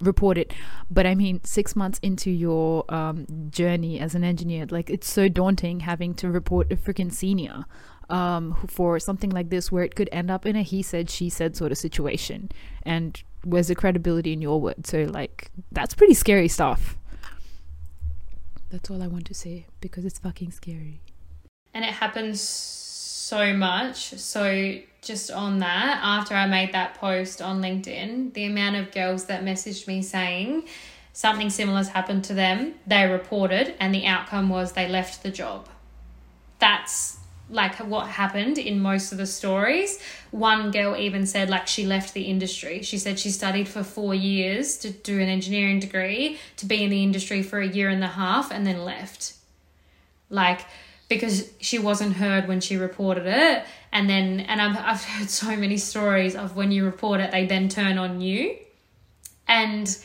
[0.01, 0.53] report it.
[0.89, 5.27] But I mean, six months into your um, journey as an engineer, like it's so
[5.27, 7.65] daunting having to report a freaking senior
[8.09, 11.29] um, for something like this, where it could end up in a he said she
[11.29, 12.49] said sort of situation,
[12.83, 14.85] and where's the credibility in your word?
[14.85, 16.97] So like that's pretty scary stuff.
[18.71, 20.99] That's all I want to say because it's fucking scary.
[21.73, 24.09] and it happens so much.
[24.17, 29.25] So just on that, after I made that post on LinkedIn, the amount of girls
[29.25, 30.65] that messaged me saying
[31.13, 35.31] something similar has happened to them, they reported, and the outcome was they left the
[35.31, 35.67] job.
[36.59, 37.19] That's
[37.49, 39.99] like what happened in most of the stories.
[40.31, 42.81] One girl even said like she left the industry.
[42.81, 46.89] She said she studied for 4 years to do an engineering degree, to be in
[46.89, 49.35] the industry for a year and a half and then left
[50.29, 50.65] like
[51.07, 55.55] because she wasn't heard when she reported it and then and I've, I've heard so
[55.55, 58.57] many stories of when you report it they then turn on you
[59.47, 59.97] and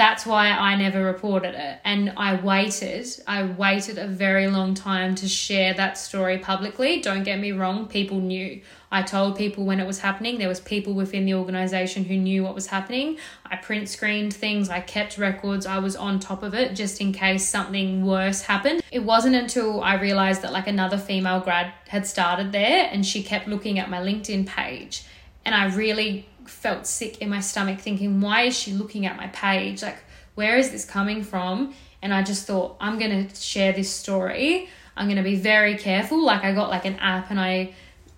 [0.00, 1.78] that's why I never reported it.
[1.84, 7.02] And I waited I waited a very long time to share that story publicly.
[7.02, 8.62] Don't get me wrong people knew.
[8.90, 10.38] I told people when it was happening.
[10.38, 13.18] There was people within the organization who knew what was happening.
[13.44, 17.12] I print screened things I kept records I was on top of it just in
[17.12, 18.82] case something worse happened.
[18.90, 23.22] It wasn't until I realized that like another female grad had started there and she
[23.22, 25.04] kept looking at my LinkedIn page.
[25.44, 29.28] And I really felt sick in my stomach thinking why is she looking at my
[29.28, 29.82] page?
[29.82, 29.98] Like
[30.34, 31.74] where is this coming from?
[32.02, 34.68] And I just thought I'm going to share this story.
[34.96, 36.24] I'm going to be very careful.
[36.24, 37.74] Like I got like an app and I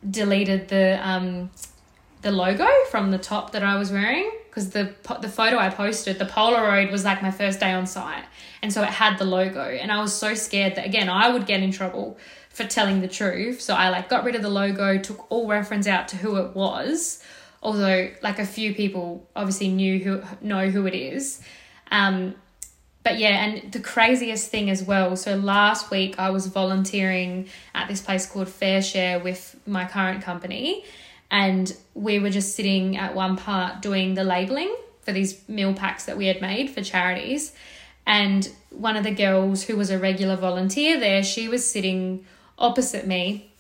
[0.09, 1.51] deleted the um
[2.23, 6.19] the logo from the top that I was wearing because the the photo I posted,
[6.19, 8.25] the Polaroid was like my first day on site,
[8.63, 11.47] and so it had the logo, and I was so scared that again I would
[11.47, 12.19] get in trouble
[12.51, 13.63] for telling the truth.
[13.63, 16.55] So I like got rid of the logo, took all reference out to who it
[16.55, 17.23] was,
[17.63, 21.41] although like a few people obviously knew who know who it is.
[21.91, 22.35] Um,
[23.05, 25.17] but yeah, and the craziest thing as well.
[25.17, 30.85] So last week I was volunteering at this place called FareShare with my current company,
[31.31, 36.05] and we were just sitting at one part doing the labeling for these meal packs
[36.05, 37.53] that we had made for charities.
[38.07, 42.25] And one of the girls who was a regular volunteer there, she was sitting
[42.59, 43.52] opposite me.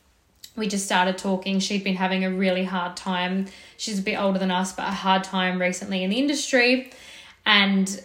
[0.57, 1.61] We just started talking.
[1.61, 3.47] She'd been having a really hard time.
[3.77, 6.93] She's a bit older than us, but a hard time recently in the industry.
[7.47, 8.03] And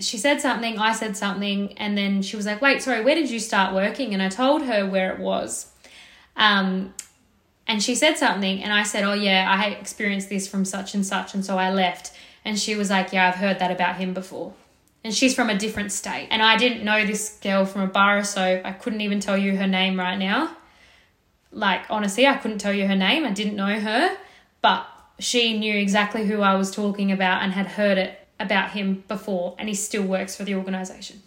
[0.00, 3.30] she said something, I said something, and then she was like, Wait, sorry, where did
[3.30, 4.12] you start working?
[4.14, 5.72] And I told her where it was.
[6.36, 6.94] Um,
[7.66, 11.04] and she said something, and I said, Oh, yeah, I experienced this from such and
[11.04, 12.12] such, and so I left.
[12.44, 14.54] And she was like, Yeah, I've heard that about him before.
[15.04, 16.28] and she's from a different state.
[16.30, 19.56] And I didn't know this girl from a bar, so I couldn't even tell you
[19.56, 20.54] her name right now.
[21.50, 23.24] Like, honestly, I couldn't tell you her name.
[23.24, 24.16] I didn't know her,
[24.62, 24.86] but
[25.18, 29.56] she knew exactly who I was talking about and had heard it about him before,
[29.58, 31.22] and he still works for the organization.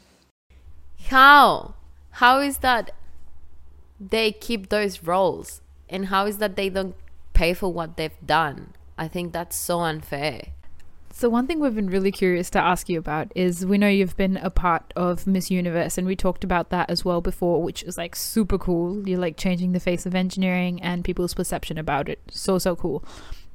[1.08, 1.74] How?
[2.12, 2.92] How is that
[4.00, 5.62] they keep those roles?
[5.90, 6.96] And how is that they don't
[7.34, 8.74] pay for what they've done?
[8.98, 10.50] I think that's so unfair.
[11.22, 14.18] So, one thing we've been really curious to ask you about is we know you've
[14.18, 17.84] been a part of Miss Universe, and we talked about that as well before, which
[17.84, 19.08] is like super cool.
[19.08, 22.20] You're like changing the face of engineering and people's perception about it.
[22.32, 23.06] So, so cool.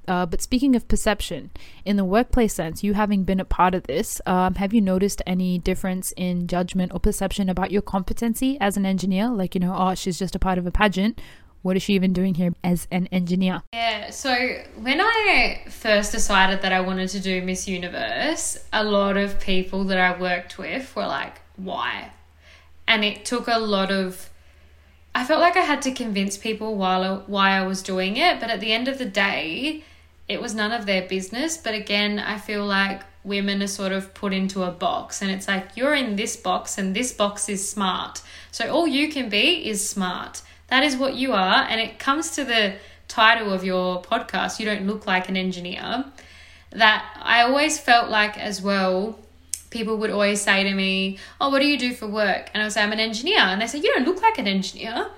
[0.06, 1.50] Uh, but speaking of perception,
[1.84, 5.20] in the workplace sense, you having been a part of this, um, have you noticed
[5.26, 9.28] any difference in judgment or perception about your competency as an engineer?
[9.28, 11.20] Like, you know, oh, she's just a part of a pageant.
[11.66, 13.60] What is she even doing here as an engineer?
[13.72, 14.32] Yeah, so
[14.76, 19.82] when I first decided that I wanted to do Miss Universe, a lot of people
[19.86, 22.12] that I worked with were like, why?
[22.86, 24.30] And it took a lot of
[25.12, 28.48] I felt like I had to convince people while why I was doing it, but
[28.48, 29.82] at the end of the day,
[30.28, 31.56] it was none of their business.
[31.56, 35.48] But again, I feel like women are sort of put into a box and it's
[35.48, 38.22] like you're in this box and this box is smart.
[38.52, 40.42] So all you can be is smart.
[40.68, 41.64] That is what you are.
[41.68, 42.74] And it comes to the
[43.08, 46.04] title of your podcast, You Don't Look Like an Engineer,
[46.70, 49.18] that I always felt like as well.
[49.70, 52.50] People would always say to me, Oh, what do you do for work?
[52.54, 53.40] And I say, I'm an engineer.
[53.40, 55.08] And they say, You don't look like an engineer.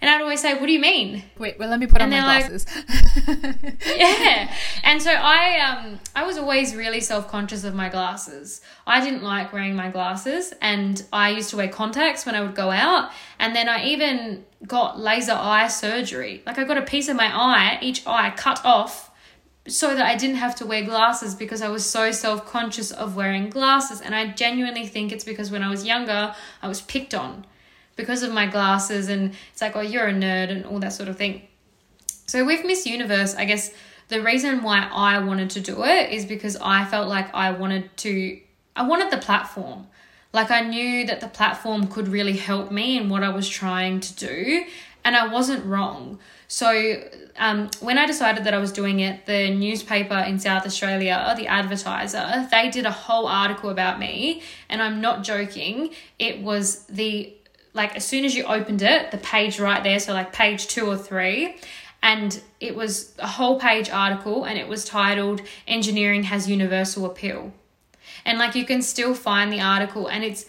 [0.00, 2.20] And I'd always say, "What do you mean?" Wait, well, let me put and on
[2.20, 2.66] my glasses.
[3.26, 8.60] Like, yeah, and so I um I was always really self conscious of my glasses.
[8.86, 12.54] I didn't like wearing my glasses, and I used to wear contacts when I would
[12.54, 13.10] go out.
[13.38, 16.42] And then I even got laser eye surgery.
[16.46, 19.10] Like I got a piece of my eye, each eye cut off,
[19.66, 23.16] so that I didn't have to wear glasses because I was so self conscious of
[23.16, 24.00] wearing glasses.
[24.00, 27.46] And I genuinely think it's because when I was younger, I was picked on
[27.96, 31.08] because of my glasses and it's like oh you're a nerd and all that sort
[31.08, 31.42] of thing
[32.26, 33.72] so with miss universe i guess
[34.08, 37.94] the reason why i wanted to do it is because i felt like i wanted
[37.96, 38.38] to
[38.76, 39.86] i wanted the platform
[40.32, 43.98] like i knew that the platform could really help me in what i was trying
[43.98, 44.64] to do
[45.04, 46.18] and i wasn't wrong
[46.48, 47.02] so
[47.38, 51.46] um, when I decided that I was doing it, the newspaper in South Australia, the
[51.48, 55.90] Advertiser, they did a whole article about me, and I'm not joking.
[56.18, 57.34] It was the
[57.76, 60.86] like as soon as you opened it, the page right there, so like page two
[60.88, 61.56] or three,
[62.02, 67.52] and it was a whole page article and it was titled Engineering Has Universal Appeal.
[68.24, 70.46] And like you can still find the article, and it's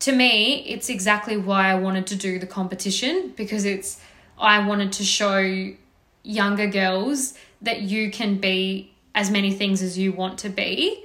[0.00, 4.00] to me, it's exactly why I wanted to do the competition because it's
[4.38, 5.72] I wanted to show
[6.22, 11.04] younger girls that you can be as many things as you want to be.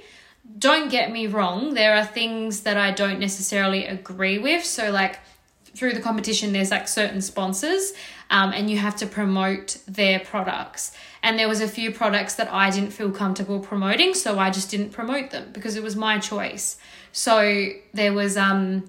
[0.58, 4.64] Don't get me wrong, there are things that I don't necessarily agree with.
[4.64, 5.18] So, like,
[5.74, 7.92] through the competition, there's like certain sponsors,
[8.30, 10.92] um, and you have to promote their products.
[11.22, 14.70] And there was a few products that I didn't feel comfortable promoting, so I just
[14.70, 16.76] didn't promote them because it was my choice.
[17.12, 18.88] So there was um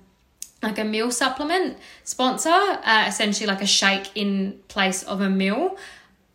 [0.63, 5.77] like a meal supplement sponsor, uh, essentially like a shake in place of a meal.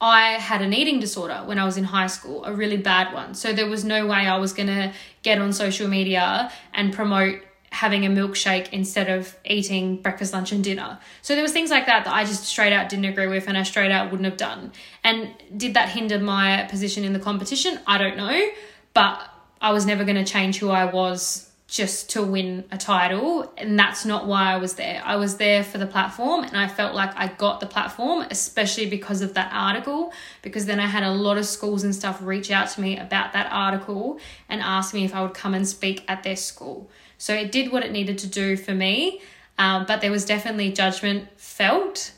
[0.01, 3.34] I had an eating disorder when I was in high school, a really bad one.
[3.34, 4.92] So there was no way I was going to
[5.22, 7.42] get on social media and promote
[7.73, 10.99] having a milkshake instead of eating breakfast, lunch, and dinner.
[11.23, 13.57] So there was things like that that I just straight out didn't agree with and
[13.57, 14.73] I straight out wouldn't have done.
[15.05, 17.79] And did that hinder my position in the competition?
[17.87, 18.49] I don't know,
[18.93, 19.23] but
[19.61, 23.79] I was never going to change who I was just to win a title and
[23.79, 25.01] that's not why I was there.
[25.05, 28.87] I was there for the platform and I felt like I got the platform especially
[28.87, 30.12] because of that article
[30.43, 33.35] because then I had a lot of schools and stuff reach out to me about
[33.35, 34.18] that article
[34.49, 36.91] and ask me if I would come and speak at their school.
[37.21, 39.21] So it did what it needed to do for me,
[39.59, 42.12] um, but there was definitely judgment felt,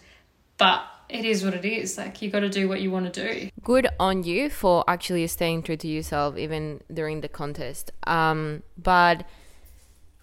[0.59, 1.99] but it is what it is.
[1.99, 3.51] Like you got to do what you want to do.
[3.65, 7.91] Good on you for actually staying true to yourself even during the contest.
[8.07, 9.27] Um, but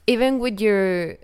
[0.07, 1.17] even with your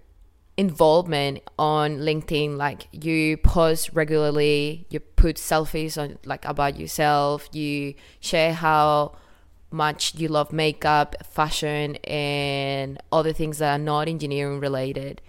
[0.57, 7.93] involvement on LinkedIn, like you post regularly, you put selfies on like about yourself, you
[8.19, 9.15] share how
[9.71, 15.21] much you love makeup, fashion, and other things that are not engineering related.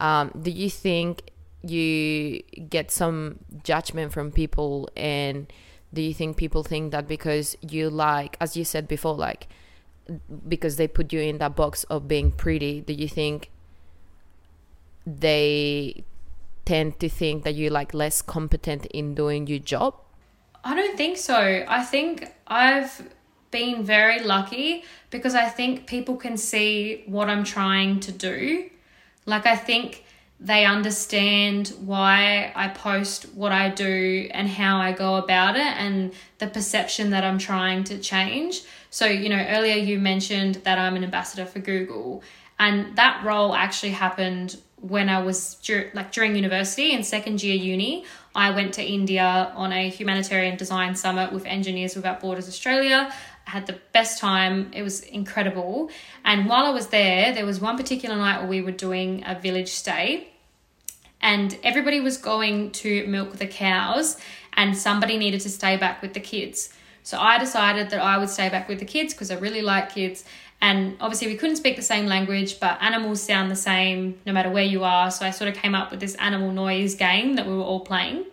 [0.00, 1.30] Um, do you think
[1.62, 5.52] you get some judgment from people, and
[5.92, 9.48] do you think people think that because you like, as you said before, like
[10.48, 13.50] because they put you in that box of being pretty, do you think
[15.06, 16.04] they
[16.64, 19.94] tend to think that you're like less competent in doing your job?
[20.64, 21.64] I don't think so.
[21.68, 23.08] I think I've
[23.52, 28.68] been very lucky because I think people can see what I'm trying to do.
[29.26, 30.04] Like, I think
[30.40, 36.12] they understand why I post what I do and how I go about it and
[36.38, 38.62] the perception that I'm trying to change.
[38.90, 42.24] So, you know, earlier you mentioned that I'm an ambassador for Google,
[42.58, 45.56] and that role actually happened when I was
[45.94, 48.04] like during university in second year uni.
[48.34, 53.12] I went to India on a humanitarian design summit with Engineers Without Borders Australia.
[53.44, 54.70] Had the best time.
[54.72, 55.90] It was incredible.
[56.24, 59.38] And while I was there, there was one particular night where we were doing a
[59.38, 60.32] village stay
[61.22, 64.16] and everybody was going to milk the cows
[64.54, 66.74] and somebody needed to stay back with the kids.
[67.04, 69.94] So I decided that I would stay back with the kids because I really like
[69.94, 70.24] kids.
[70.60, 74.50] And obviously, we couldn't speak the same language, but animals sound the same no matter
[74.50, 75.10] where you are.
[75.10, 77.80] So I sort of came up with this animal noise game that we were all
[77.80, 78.26] playing.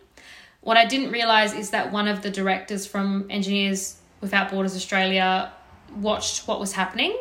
[0.62, 5.52] What I didn't realize is that one of the directors from Engineers Without Borders Australia
[5.96, 7.18] watched what was happening.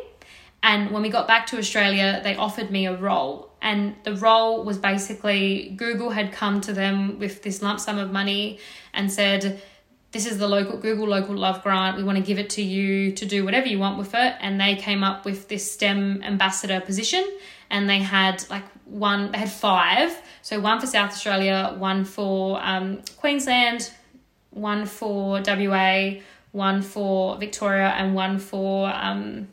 [0.61, 3.51] And when we got back to Australia, they offered me a role.
[3.61, 8.11] And the role was basically Google had come to them with this lump sum of
[8.11, 8.59] money
[8.93, 9.61] and said,
[10.11, 11.97] this is the local Google local love grant.
[11.97, 14.35] We want to give it to you to do whatever you want with it.
[14.39, 17.23] And they came up with this STEM ambassador position,
[17.69, 19.31] and they had like one.
[19.31, 20.19] They had five.
[20.41, 23.91] So one for South Australia, one for um, Queensland,
[24.49, 26.13] one for WA,
[26.51, 29.47] one for Victoria, and one for um,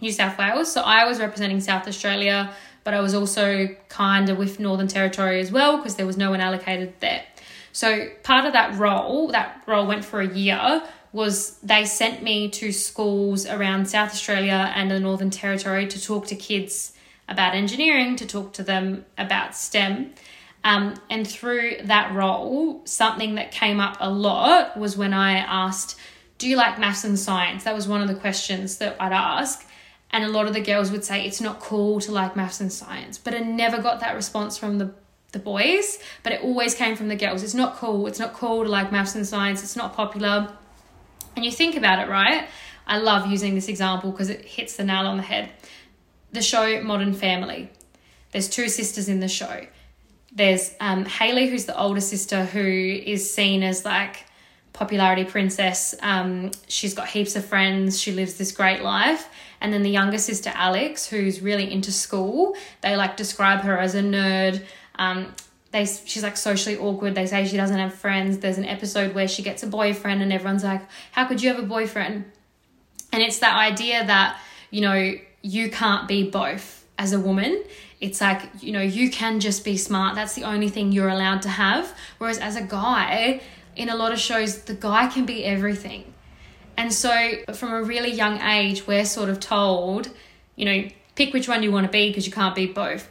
[0.00, 0.70] New South Wales.
[0.72, 2.52] So I was representing South Australia,
[2.84, 6.30] but I was also kind of with Northern Territory as well because there was no
[6.30, 7.24] one allocated there.
[7.72, 12.48] So part of that role, that role went for a year, was they sent me
[12.50, 16.92] to schools around South Australia and the Northern Territory to talk to kids
[17.28, 20.12] about engineering, to talk to them about STEM.
[20.64, 25.98] Um, and through that role, something that came up a lot was when I asked,
[26.38, 27.64] Do you like maths and science?
[27.64, 29.66] That was one of the questions that I'd ask.
[30.10, 32.72] And a lot of the girls would say, It's not cool to like maths and
[32.72, 33.18] science.
[33.18, 34.92] But I never got that response from the
[35.32, 37.42] the boys, but it always came from the girls.
[37.42, 38.06] It's not cool.
[38.06, 39.62] It's not cool to like maths and science.
[39.62, 40.50] It's not popular.
[41.36, 42.48] And you think about it, right?
[42.86, 45.50] I love using this example because it hits the nail on the head.
[46.32, 47.70] The show Modern Family.
[48.32, 49.66] There's two sisters in the show.
[50.38, 54.24] There's um, Haley, who's the older sister, who is seen as like
[54.72, 55.96] popularity princess.
[56.00, 58.00] Um, she's got heaps of friends.
[58.00, 59.28] She lives this great life.
[59.60, 62.54] And then the younger sister, Alex, who's really into school.
[62.82, 64.62] They like describe her as a nerd.
[64.94, 65.34] Um,
[65.72, 67.16] they she's like socially awkward.
[67.16, 68.38] They say she doesn't have friends.
[68.38, 71.58] There's an episode where she gets a boyfriend, and everyone's like, "How could you have
[71.58, 72.24] a boyfriend?"
[73.12, 74.38] And it's that idea that
[74.70, 77.62] you know you can't be both as a woman.
[78.00, 80.14] It's like you know you can just be smart.
[80.14, 81.94] That's the only thing you're allowed to have.
[82.18, 83.40] Whereas as a guy,
[83.76, 86.14] in a lot of shows, the guy can be everything.
[86.76, 90.10] And so from a really young age, we're sort of told,
[90.54, 93.08] you know, pick which one you want to be because you can't be both.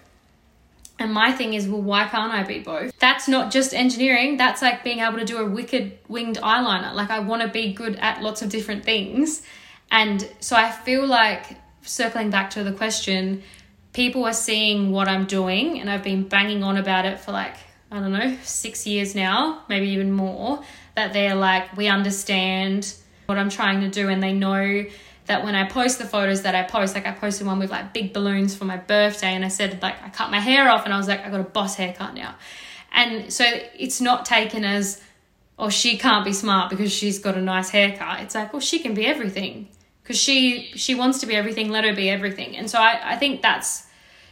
[1.00, 2.98] And my thing is, well, why can't I be both?
[3.00, 6.94] That's not just engineering, that's like being able to do a wicked winged eyeliner.
[6.94, 9.44] Like, I want to be good at lots of different things.
[9.92, 13.44] And so I feel like, circling back to the question,
[13.98, 17.56] people are seeing what I'm doing, and I've been banging on about it for like,
[17.90, 20.62] I don't know, six years now, maybe even more,
[20.96, 22.94] that they're like, we understand
[23.26, 24.86] what I'm trying to do, and they know
[25.26, 27.92] that when I post the photos that I post, like I posted one with like
[27.92, 30.94] big balloons for my birthday, and I said like I cut my hair off, and
[30.94, 32.36] I was like I got a boss haircut now,
[32.92, 33.46] and so
[33.76, 35.02] it's not taken as
[35.58, 38.20] oh she can't be smart because she's got a nice haircut.
[38.20, 39.70] It's like well she can be everything
[40.04, 41.70] because she she wants to be everything.
[41.72, 43.87] Let her be everything, and so I I think that's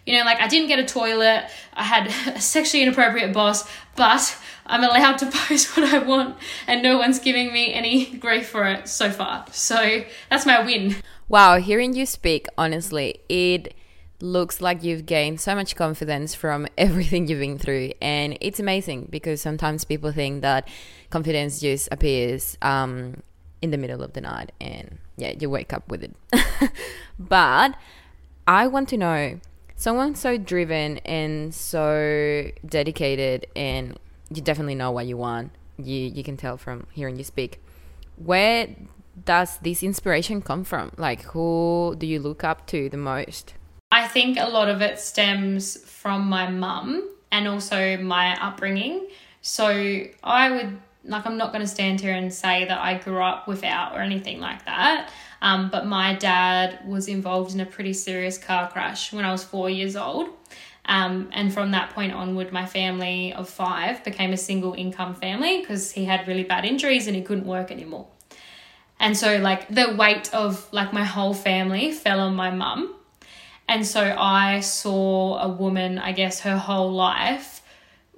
[0.06, 4.38] you know, like I didn't get a toilet, I had a sexually inappropriate boss, but
[4.66, 6.38] I'm allowed to post what I want
[6.68, 9.46] and no one's giving me any grief for it so far.
[9.52, 10.96] So that's my win.
[11.28, 13.74] Wow, hearing you speak, honestly, it
[14.22, 17.92] looks like you've gained so much confidence from everything you've been through.
[18.02, 20.68] And it's amazing because sometimes people think that
[21.10, 23.22] confidence just appears um,
[23.62, 26.16] in the middle of the night and yeah, you wake up with it.
[27.20, 27.76] but
[28.48, 29.40] I want to know
[29.76, 33.98] someone so driven and so dedicated and
[34.34, 35.52] you definitely know what you want.
[35.78, 37.62] You you can tell from hearing you speak.
[38.18, 38.70] Where
[39.24, 40.92] does this inspiration come from?
[40.98, 43.54] Like who do you look up to the most?
[43.92, 49.08] I think a lot of it stems from my mum and also my upbringing.
[49.42, 49.68] So
[50.24, 53.48] i would like i'm not going to stand here and say that i grew up
[53.48, 55.12] without or anything like that
[55.46, 59.44] um, but my dad was involved in a pretty serious car crash when I was
[59.44, 60.30] four years old.
[60.86, 65.60] Um, and from that point onward, my family of five became a single income family
[65.60, 68.08] because he had really bad injuries and he couldn't work anymore.
[69.00, 72.96] And so like the weight of like my whole family fell on my mum.
[73.70, 77.55] And so I saw a woman, I guess her whole life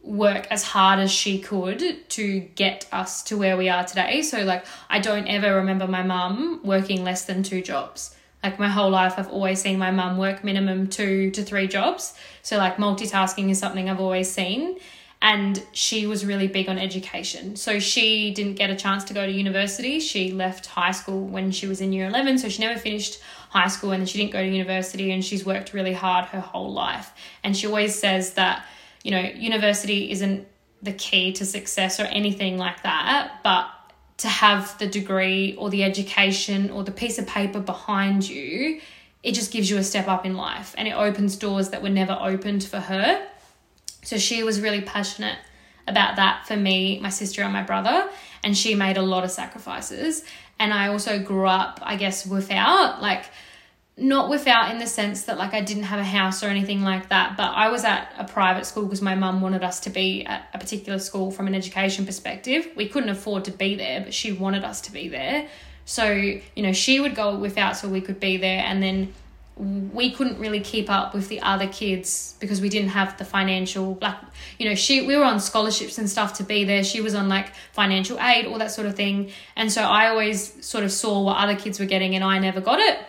[0.08, 4.22] work as hard as she could to get us to where we are today.
[4.22, 8.16] So like I don't ever remember my mum working less than two jobs.
[8.44, 12.14] Like my whole life I've always seen my mum work minimum 2 to 3 jobs.
[12.42, 14.80] So like multitasking is something I've always seen
[15.22, 17.56] and she was really big on education.
[17.56, 20.00] So she didn't get a chance to go to university.
[20.00, 23.68] She left high school when she was in year 11, so she never finished high
[23.68, 27.14] school and she didn't go to university and she's worked really hard her whole life.
[27.44, 28.64] And she always says that,
[29.08, 30.48] you know, university isn't
[30.82, 33.68] the key to success or anything like that, but
[34.18, 38.82] to have the degree or the education or the piece of paper behind you,
[39.24, 41.90] it just gives you a step up in life and it opens doors that were
[41.90, 43.28] never opened for her
[44.08, 45.38] so she was really passionate
[45.86, 48.10] about that for me, my sister, and my brother.
[48.42, 50.24] And she made a lot of sacrifices.
[50.60, 53.26] And I also grew up, I guess, without, like,
[54.00, 57.10] not without in the sense that like I didn't have a house or anything like
[57.10, 60.24] that, but I was at a private school because my mum wanted us to be
[60.26, 62.68] at a particular school from an education perspective.
[62.76, 65.48] We couldn't afford to be there, but she wanted us to be there.
[65.86, 69.14] So, you know, she would go without so we could be there and then
[69.58, 73.98] we couldn't really keep up with the other kids because we didn't have the financial
[74.02, 74.16] like
[74.60, 77.28] you know she we were on scholarships and stuff to be there she was on
[77.28, 81.24] like financial aid all that sort of thing and so i always sort of saw
[81.24, 83.00] what other kids were getting and i never got it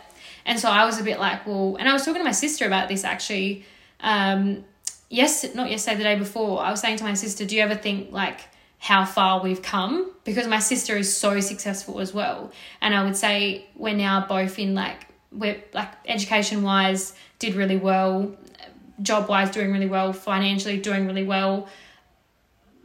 [0.49, 2.67] and so i was a bit like well and i was talking to my sister
[2.67, 3.65] about this actually
[4.01, 4.65] um
[5.09, 7.77] yes not yesterday the day before i was saying to my sister do you ever
[7.77, 8.41] think like
[8.81, 13.17] how far we've come because my sister is so successful as well and i would
[13.17, 18.35] say we're now both in like we're like education wise did really well,
[19.03, 21.69] job wise doing really well, financially doing really well.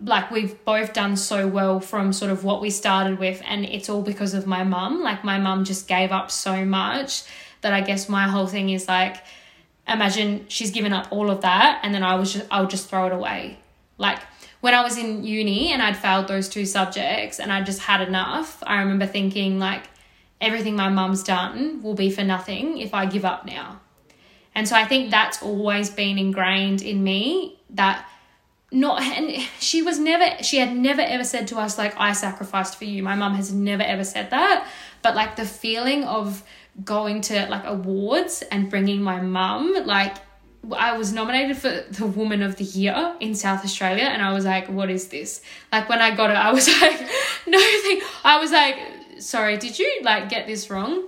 [0.03, 3.89] Like we've both done so well from sort of what we started with, and it's
[3.89, 5.01] all because of my mum.
[5.01, 7.23] Like my mum just gave up so much
[7.63, 9.17] that I guess my whole thing is like,
[9.87, 13.07] imagine she's given up all of that, and then I was just I'll just throw
[13.07, 13.57] it away.
[13.97, 14.19] Like
[14.61, 17.99] when I was in uni and I'd failed those two subjects and I just had
[18.07, 19.83] enough, I remember thinking like
[20.39, 23.81] everything my mum's done will be for nothing if I give up now.
[24.55, 28.05] And so I think that's always been ingrained in me that
[28.71, 32.77] not and she was never she had never ever said to us like I sacrificed
[32.77, 33.03] for you.
[33.03, 34.67] My mum has never ever said that,
[35.01, 36.41] but like the feeling of
[36.83, 40.17] going to like awards and bringing my mum like
[40.71, 44.45] I was nominated for the Woman of the Year in South Australia, and I was
[44.45, 45.41] like, "What is this?"
[45.73, 47.01] Like when I got it, I was like,
[47.45, 48.77] "No thing." I was like,
[49.23, 51.07] sorry, did you like get this wrong?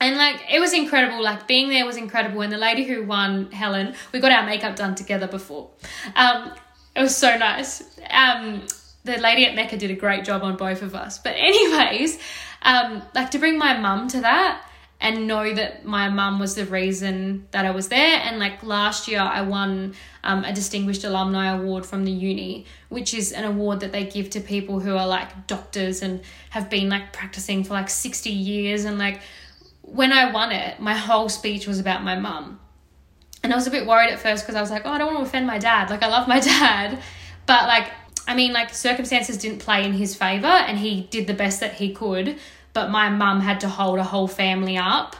[0.00, 1.22] And like it was incredible.
[1.22, 2.40] Like being there was incredible.
[2.40, 5.70] And the lady who won, Helen, we got our makeup done together before.
[6.16, 6.52] Um,
[6.96, 7.82] it was so nice.
[8.08, 8.66] Um,
[9.04, 11.18] the lady at Mecca did a great job on both of us.
[11.18, 12.18] But anyways,
[12.62, 14.62] um, like to bring my mum to that
[15.00, 18.20] and know that my mum was the reason that I was there.
[18.22, 23.14] And like last year, I won um, a Distinguished Alumni Award from the uni, which
[23.14, 26.20] is an award that they give to people who are like doctors and
[26.50, 28.84] have been like practicing for like 60 years.
[28.84, 29.22] And like
[29.80, 32.60] when I won it, my whole speech was about my mum.
[33.42, 35.14] And I was a bit worried at first because I was like, oh, I don't
[35.14, 35.88] want to offend my dad.
[35.88, 37.00] Like, I love my dad.
[37.46, 37.90] But like,
[38.28, 41.72] I mean, like, circumstances didn't play in his favor and he did the best that
[41.72, 42.38] he could
[42.80, 45.14] but my mum had to hold a whole family up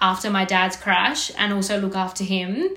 [0.00, 2.68] after my dad's crash and also look after him.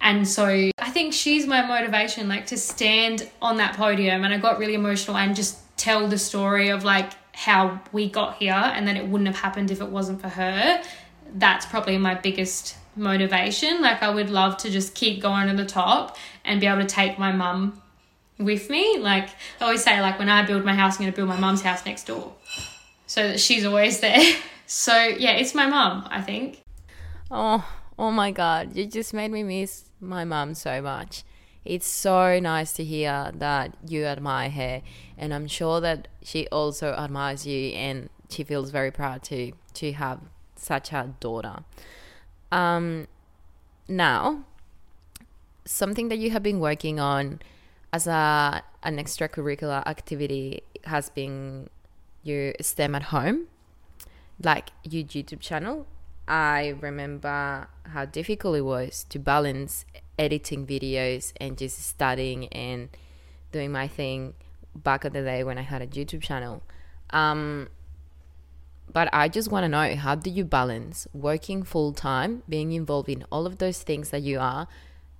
[0.00, 4.22] And so I think she's my motivation, like to stand on that podium.
[4.22, 8.36] And I got really emotional and just tell the story of like how we got
[8.36, 10.80] here and that it wouldn't have happened if it wasn't for her.
[11.34, 13.82] That's probably my biggest motivation.
[13.82, 16.86] Like I would love to just keep going to the top and be able to
[16.86, 17.82] take my mum
[18.38, 18.98] with me.
[19.00, 19.30] Like
[19.60, 21.84] I always say, like when I build my house, I'm gonna build my mum's house
[21.84, 22.32] next door
[23.12, 24.22] so that she's always there.
[24.64, 26.62] So yeah, it's my mum, I think.
[27.30, 27.62] Oh,
[27.98, 31.24] oh my god, you just made me miss my mum so much.
[31.62, 34.82] It's so nice to hear that you admire her,
[35.18, 39.92] and I'm sure that she also admires you, and she feels very proud to to
[39.92, 40.20] have
[40.56, 41.64] such a daughter.
[42.50, 43.08] Um,
[43.88, 44.44] now,
[45.66, 47.42] something that you have been working on
[47.92, 51.68] as a an extracurricular activity has been
[52.22, 53.48] your STEM at home,
[54.42, 55.86] like your YouTube channel.
[56.28, 59.84] I remember how difficult it was to balance
[60.18, 62.88] editing videos and just studying and
[63.50, 64.34] doing my thing
[64.74, 66.62] back in the day when I had a YouTube channel.
[67.10, 67.68] Um,
[68.92, 73.08] but I just want to know how do you balance working full time, being involved
[73.08, 74.68] in all of those things that you are,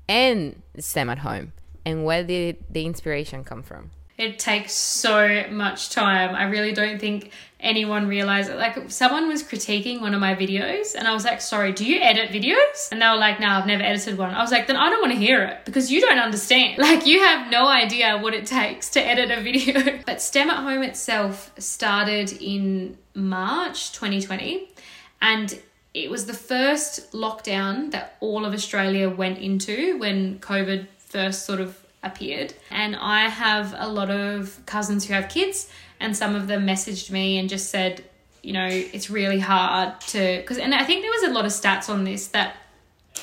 [0.09, 1.53] and STEM at home?
[1.84, 3.90] And where did the inspiration come from?
[4.22, 6.36] It takes so much time.
[6.36, 8.56] I really don't think anyone realized it.
[8.56, 12.00] Like someone was critiquing one of my videos and I was like, sorry, do you
[12.00, 12.90] edit videos?
[12.92, 14.32] And they were like, no, I've never edited one.
[14.32, 16.78] I was like, then I don't want to hear it because you don't understand.
[16.92, 20.00] Like you have no idea what it takes to edit a video.
[20.06, 24.68] but STEM at Home itself started in March 2020
[25.20, 25.58] and
[25.94, 31.60] it was the first lockdown that all of Australia went into when COVID first sort
[31.60, 32.55] of appeared.
[32.70, 37.11] And I have a lot of cousins who have kids and some of them messaged
[37.11, 38.05] me and just said,
[38.42, 41.53] you know, it's really hard to because and I think there was a lot of
[41.53, 42.57] stats on this that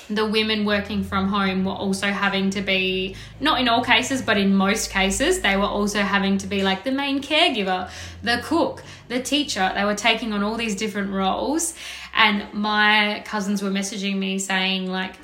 [0.10, 4.38] the women working from home were also having to be not in all cases but
[4.38, 7.90] in most cases they were also having to be like the main caregiver
[8.24, 11.76] the cook the teacher they were taking on all these different roles
[12.14, 15.16] and my cousins were messaging me saying like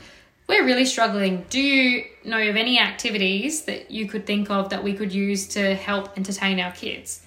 [0.48, 4.84] we're really struggling do you know of any activities that you could think of that
[4.84, 7.22] we could use to help entertain our kids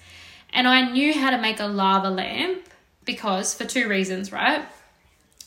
[0.53, 2.67] and I knew how to make a lava lamp
[3.05, 4.63] because, for two reasons, right?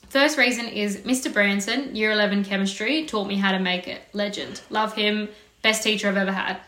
[0.08, 1.32] First reason is Mr.
[1.32, 4.02] Branson, year 11 chemistry, taught me how to make it.
[4.12, 4.60] Legend.
[4.70, 5.28] Love him.
[5.62, 6.60] Best teacher I've ever had.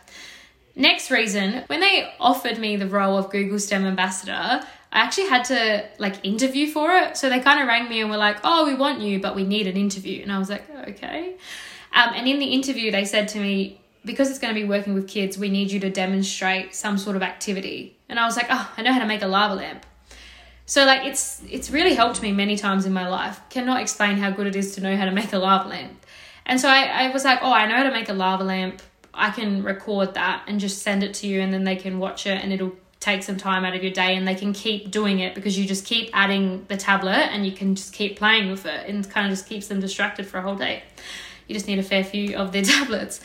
[0.77, 4.65] Next reason, when they offered me the role of Google STEM ambassador,
[4.95, 7.17] I actually had to like interview for it.
[7.17, 9.45] So they kind of rang me and were like, "Oh, we want you, but we
[9.45, 11.35] need an interview." And I was like, "Okay."
[11.93, 14.95] Um, and in the interview, they said to me, "Because it's going to be working
[14.95, 18.47] with kids, we need you to demonstrate some sort of activity." And I was like,
[18.51, 19.85] oh, I know how to make a lava lamp.
[20.67, 23.41] So like it's it's really helped me many times in my life.
[23.51, 26.07] Cannot explain how good it is to know how to make a lava lamp.
[26.47, 28.83] And so I, I was like, oh, I know how to make a lava lamp.
[29.13, 32.27] I can record that and just send it to you and then they can watch
[32.27, 35.19] it and it'll take some time out of your day and they can keep doing
[35.19, 38.65] it because you just keep adding the tablet and you can just keep playing with
[38.65, 40.83] it and kind of just keeps them distracted for a whole day.
[41.47, 43.21] You just need a fair few of their tablets.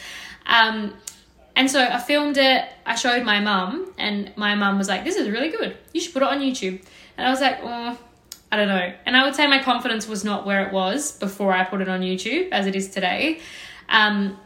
[0.45, 0.93] Um,
[1.55, 5.15] and so I filmed it, I showed my mum, and my mum was like, This
[5.15, 5.77] is really good.
[5.93, 6.83] You should put it on YouTube.
[7.17, 7.97] And I was like, Oh,
[8.51, 8.93] I don't know.
[9.05, 11.87] And I would say my confidence was not where it was before I put it
[11.87, 13.39] on YouTube as it is today.
[13.87, 14.37] Um,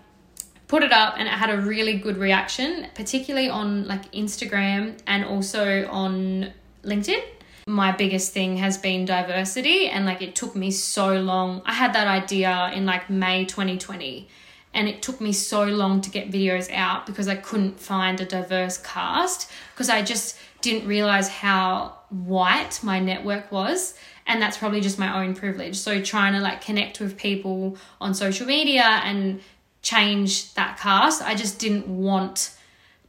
[0.67, 5.25] put it up and it had a really good reaction, particularly on like Instagram and
[5.25, 6.51] also on
[6.83, 7.21] LinkedIn.
[7.67, 11.61] My biggest thing has been diversity, and like it took me so long.
[11.65, 14.27] I had that idea in like May 2020
[14.73, 18.25] and it took me so long to get videos out because I couldn't find a
[18.25, 23.93] diverse cast because I just didn't realize how white my network was
[24.25, 28.13] and that's probably just my own privilege so trying to like connect with people on
[28.13, 29.41] social media and
[29.83, 32.55] change that cast I just didn't want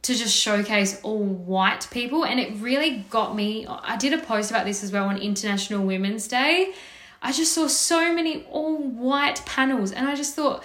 [0.03, 4.51] to just showcase all white people and it really got me I did a post
[4.51, 6.73] about this as well on International Women's Day
[7.23, 10.63] I just saw so many all white panels and I just thought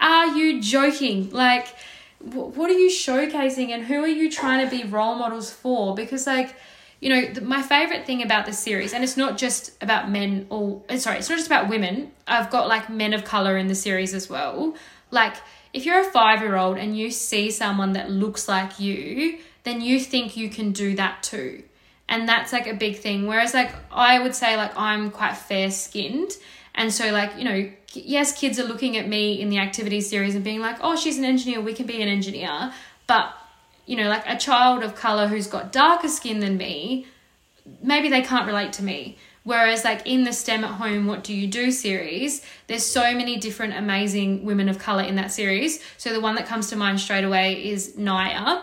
[0.00, 1.30] are you joking?
[1.30, 1.74] Like,
[2.20, 5.94] what are you showcasing and who are you trying to be role models for?
[5.94, 6.54] Because, like,
[7.00, 10.46] you know, the, my favorite thing about this series, and it's not just about men
[10.50, 12.12] or, sorry, it's not just about women.
[12.26, 14.74] I've got like men of color in the series as well.
[15.10, 15.34] Like,
[15.72, 19.80] if you're a five year old and you see someone that looks like you, then
[19.80, 21.62] you think you can do that too.
[22.08, 23.26] And that's like a big thing.
[23.26, 26.32] Whereas, like, I would say, like, I'm quite fair skinned.
[26.74, 30.34] And so, like, you know, yes, kids are looking at me in the activity series
[30.34, 32.72] and being like, oh, she's an engineer, we can be an engineer.
[33.06, 33.34] But,
[33.84, 37.06] you know, like a child of color who's got darker skin than me,
[37.82, 39.18] maybe they can't relate to me.
[39.44, 43.38] Whereas, like in the STEM at Home, What Do You Do series, there's so many
[43.38, 45.82] different amazing women of color in that series.
[45.96, 48.62] So, the one that comes to mind straight away is Naya,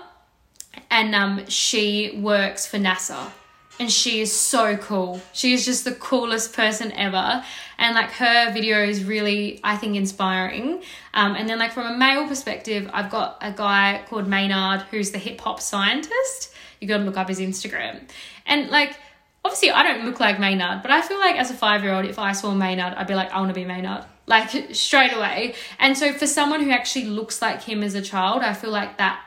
[0.92, 3.32] and um, she works for NASA
[3.80, 5.22] and she is so cool.
[5.34, 7.44] She is just the coolest person ever.
[7.78, 10.82] And like her video is really, I think, inspiring.
[11.14, 15.12] Um, and then, like, from a male perspective, I've got a guy called Maynard who's
[15.12, 16.54] the hip hop scientist.
[16.80, 18.10] You gotta look up his Instagram.
[18.46, 18.98] And like,
[19.46, 22.04] obviously, I don't look like Maynard, but I feel like as a five year old,
[22.04, 24.04] if I saw Maynard, I'd be like, I wanna be Maynard.
[24.28, 25.54] Like, straight away.
[25.78, 28.98] And so, for someone who actually looks like him as a child, I feel like
[28.98, 29.22] that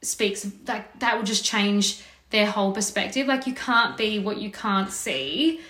[0.00, 2.04] speaks, like, that would just change
[2.34, 3.28] their whole perspective.
[3.28, 5.60] Like you can't be what you can't see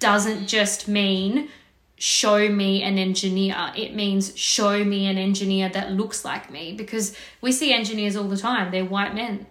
[0.00, 1.48] doesn't just mean
[1.96, 3.72] show me an engineer.
[3.76, 8.28] It means show me an engineer that looks like me because we see engineers all
[8.28, 8.72] the time.
[8.72, 9.46] They're white men.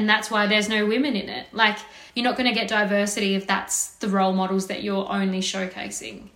[0.00, 1.48] And that's why there's no women in it.
[1.52, 1.76] Like,
[2.14, 6.30] you're not going to get diversity if that's the role models that you're only showcasing.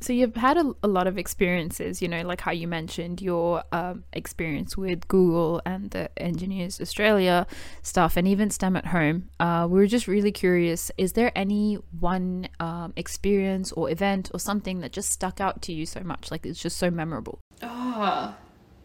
[0.00, 3.64] So you've had a, a, lot of experiences, you know, like how you mentioned your
[3.72, 7.44] um, experience with Google and the Engineers Australia
[7.82, 9.30] stuff, and even STEM at home.
[9.40, 14.38] Uh, we were just really curious: is there any one um, experience or event or
[14.38, 17.40] something that just stuck out to you so much, like it's just so memorable?
[17.64, 18.36] Oh,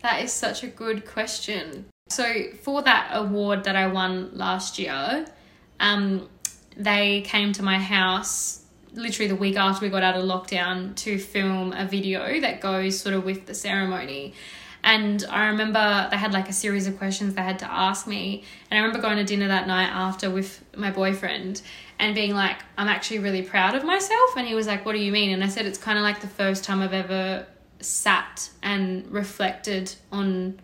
[0.02, 1.86] that is such a good question.
[2.14, 5.26] So for that award that I won last year,
[5.80, 6.30] um,
[6.78, 8.62] they came to my house
[8.94, 13.00] literally the week after we got out of lockdown to film a video that goes
[13.00, 14.36] sort of with the ceremony.
[14.84, 18.44] And I remember they had like a series of questions they had to ask me.
[18.70, 21.64] And I remember going to dinner that night after with my boyfriend
[21.98, 24.38] and being like, I'm actually really proud of myself.
[24.38, 25.32] And he was like, What do you mean?
[25.32, 27.48] And I said, It's kind of like the first time I've ever
[27.80, 30.60] sat and reflected on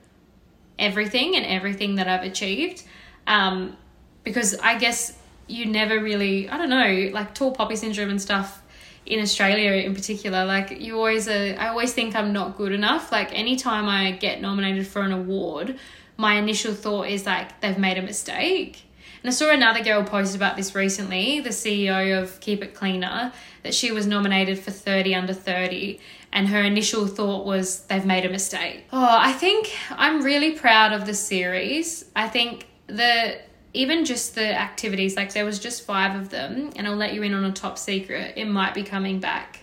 [0.80, 2.84] everything and everything that I've achieved.
[3.28, 3.78] Um,
[4.24, 5.18] because I guess
[5.48, 8.62] you never really, I don't know, like tall poppy syndrome and stuff
[9.06, 13.12] in Australia in particular, like you always, uh, I always think I'm not good enough.
[13.12, 15.80] Like anytime I get nominated for an award,
[16.18, 18.84] my initial thought is like they've made a mistake.
[19.24, 23.34] And I saw another girl post about this recently, the CEO of Keep It Cleaner,
[23.64, 26.00] that she was nominated for 30 under 30
[26.32, 28.86] and her initial thought was they've made a mistake.
[28.92, 32.06] Oh, I think I'm really proud of the series.
[32.16, 33.40] I think the
[33.74, 37.22] even just the activities, like there was just five of them, and I'll let you
[37.22, 39.60] in on a top secret, it might be coming back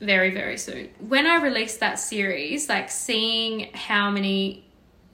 [0.00, 0.90] very, very soon.
[1.08, 4.64] When I released that series, like seeing how many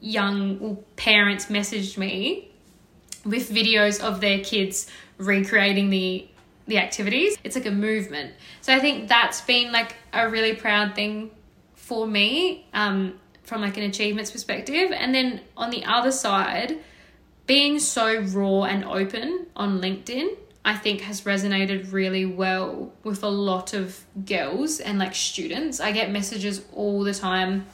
[0.00, 2.50] young parents messaged me
[3.24, 4.86] with videos of their kids
[5.18, 6.26] recreating the
[6.68, 9.96] the activities it's like a movement so i think that's been like
[10.26, 11.30] a really proud thing
[11.74, 16.78] for me um, from like an achievements perspective and then on the other side
[17.48, 23.28] being so raw and open on LinkedIn, I think has resonated really well with a
[23.28, 25.80] lot of girls and like students.
[25.80, 27.66] I get messages all the time.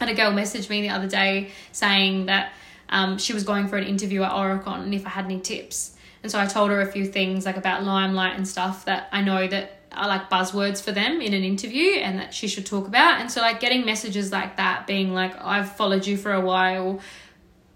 [0.00, 2.52] And a girl messaged me the other day saying that
[2.88, 5.96] um, she was going for an interview at Aurecon and if I had any tips.
[6.24, 9.22] And so I told her a few things like about limelight and stuff that I
[9.22, 12.86] know that are like buzzwords for them in an interview and that she should talk
[12.86, 13.20] about.
[13.20, 17.00] And so like getting messages like that, being like, I've followed you for a while.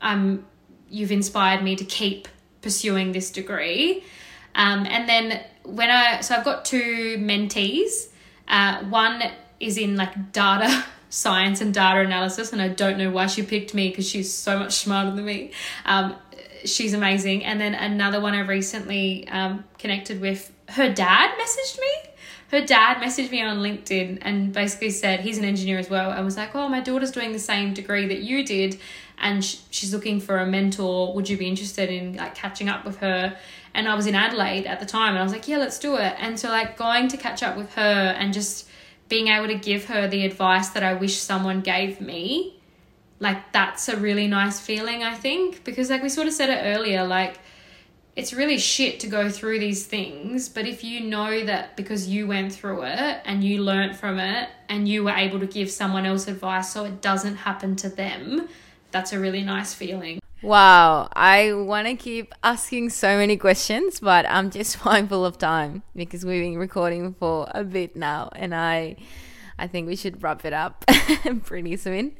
[0.00, 0.46] I'm
[0.88, 2.28] you've inspired me to keep
[2.62, 4.04] pursuing this degree.
[4.54, 8.08] Um, and then when I, so I've got two mentees.
[8.48, 9.22] Uh, one
[9.58, 13.74] is in like data science and data analysis, and I don't know why she picked
[13.74, 15.52] me because she's so much smarter than me.
[15.84, 16.16] Um,
[16.64, 17.44] she's amazing.
[17.44, 22.05] And then another one I recently um, connected with, her dad messaged me.
[22.50, 26.24] Her dad messaged me on LinkedIn and basically said he's an engineer as well, and
[26.24, 28.78] was like, "Oh, my daughter's doing the same degree that you did,
[29.18, 31.14] and she's looking for a mentor.
[31.14, 33.36] Would you be interested in like catching up with her?
[33.74, 35.96] And I was in Adelaide at the time and I was like, yeah, let's do
[35.96, 36.14] it.
[36.18, 38.68] And so like going to catch up with her and just
[39.08, 42.58] being able to give her the advice that I wish someone gave me,
[43.20, 46.76] like that's a really nice feeling, I think, because like we sort of said it
[46.76, 47.38] earlier, like
[48.16, 52.26] it's really shit to go through these things, but if you know that because you
[52.26, 56.06] went through it and you learnt from it and you were able to give someone
[56.06, 58.48] else advice so it doesn't happen to them,
[58.90, 60.18] that's a really nice feeling.
[60.42, 65.82] Wow, I want to keep asking so many questions, but I'm just mindful of time
[65.94, 68.96] because we've been recording for a bit now, and I,
[69.58, 70.84] I think we should wrap it up
[71.44, 72.12] pretty soon.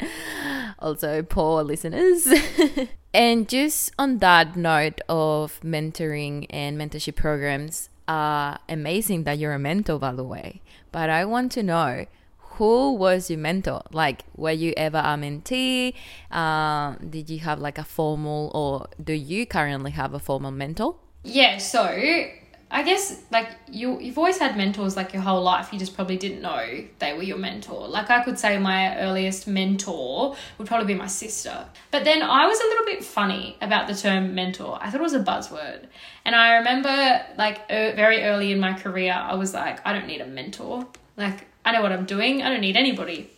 [0.78, 2.26] Also, poor listeners.
[3.14, 9.58] and just on that note of mentoring and mentorship programs, uh, amazing that you're a
[9.58, 10.62] mentor, by the way.
[10.92, 12.06] But I want to know
[12.56, 13.82] who was your mentor?
[13.92, 15.94] Like, were you ever a mentee?
[16.30, 20.96] Uh, did you have like a formal, or do you currently have a formal mentor?
[21.22, 21.84] Yeah, so
[22.68, 25.72] I guess like you you've always had mentors like your whole life.
[25.72, 27.86] You just probably didn't know they were your mentor.
[27.86, 31.66] Like I could say my earliest mentor would probably be my sister.
[31.92, 34.78] But then I was a little bit funny about the term mentor.
[34.80, 35.86] I thought it was a buzzword.
[36.24, 40.08] And I remember like er, very early in my career I was like I don't
[40.08, 40.86] need a mentor.
[41.16, 42.42] Like I know what I'm doing.
[42.42, 43.30] I don't need anybody.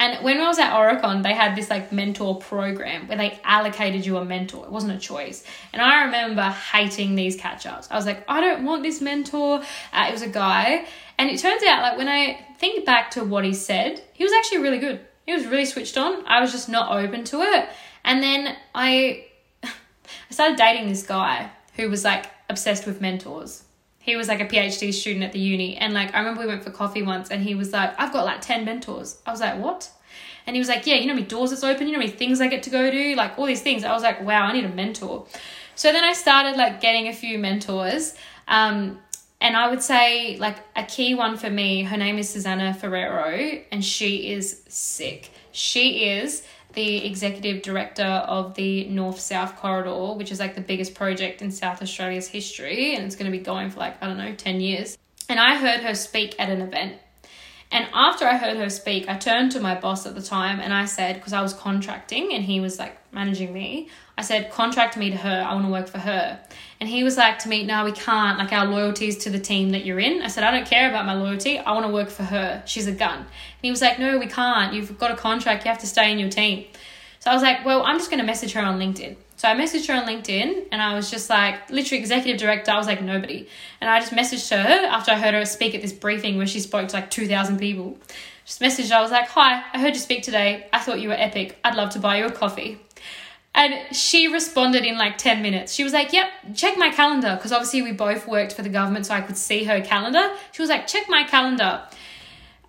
[0.00, 4.06] And when I was at Aurecon, they had this like mentor program where they allocated
[4.06, 4.64] you a mentor.
[4.64, 5.44] It wasn't a choice.
[5.74, 7.86] And I remember hating these catch ups.
[7.90, 9.60] I was like, I don't want this mentor.
[9.92, 10.86] Uh, it was a guy.
[11.18, 14.32] And it turns out, like, when I think back to what he said, he was
[14.32, 15.00] actually really good.
[15.26, 16.26] He was really switched on.
[16.26, 17.68] I was just not open to it.
[18.02, 19.26] And then I,
[19.62, 19.68] I
[20.30, 23.64] started dating this guy who was like obsessed with mentors
[24.00, 25.76] he was like a PhD student at the uni.
[25.76, 28.24] And like, I remember we went for coffee once and he was like, I've got
[28.24, 29.18] like 10 mentors.
[29.26, 29.90] I was like, what?
[30.46, 32.06] And he was like, yeah, you know how many doors it's open, you know how
[32.06, 33.84] many things I get to go to, like all these things.
[33.84, 35.26] I was like, wow, I need a mentor.
[35.74, 38.14] So then I started like getting a few mentors.
[38.48, 38.98] Um,
[39.40, 43.62] and I would say like a key one for me, her name is Susanna Ferrero,
[43.70, 45.30] and she is sick.
[45.52, 46.42] She is
[46.72, 51.50] the executive director of the North South Corridor, which is like the biggest project in
[51.50, 54.60] South Australia's history, and it's going to be going for like, I don't know, 10
[54.60, 54.96] years.
[55.28, 56.98] And I heard her speak at an event,
[57.72, 60.74] And after I heard her speak, I turned to my boss at the time and
[60.74, 64.96] I said, because I was contracting and he was like managing me, I said, contract
[64.96, 65.46] me to her.
[65.48, 66.40] I want to work for her.
[66.80, 68.38] And he was like to me, no, we can't.
[68.38, 70.20] Like our loyalty is to the team that you're in.
[70.20, 71.58] I said, I don't care about my loyalty.
[71.58, 72.62] I want to work for her.
[72.66, 73.18] She's a gun.
[73.18, 73.28] And
[73.62, 74.74] he was like, no, we can't.
[74.74, 75.64] You've got a contract.
[75.64, 76.66] You have to stay in your team.
[77.20, 79.16] So I was like, well, I'm just going to message her on LinkedIn.
[79.40, 82.72] So I messaged her on LinkedIn and I was just like, literally executive director.
[82.72, 83.48] I was like, nobody.
[83.80, 86.60] And I just messaged her after I heard her speak at this briefing where she
[86.60, 87.96] spoke to like 2,000 people.
[88.44, 88.96] Just messaged her.
[88.96, 90.68] I was like, hi, I heard you speak today.
[90.74, 91.58] I thought you were epic.
[91.64, 92.80] I'd love to buy you a coffee.
[93.54, 95.72] And she responded in like 10 minutes.
[95.72, 97.34] She was like, Yep, check my calendar.
[97.36, 100.36] Because obviously we both worked for the government, so I could see her calendar.
[100.52, 101.80] She was like, Check my calendar.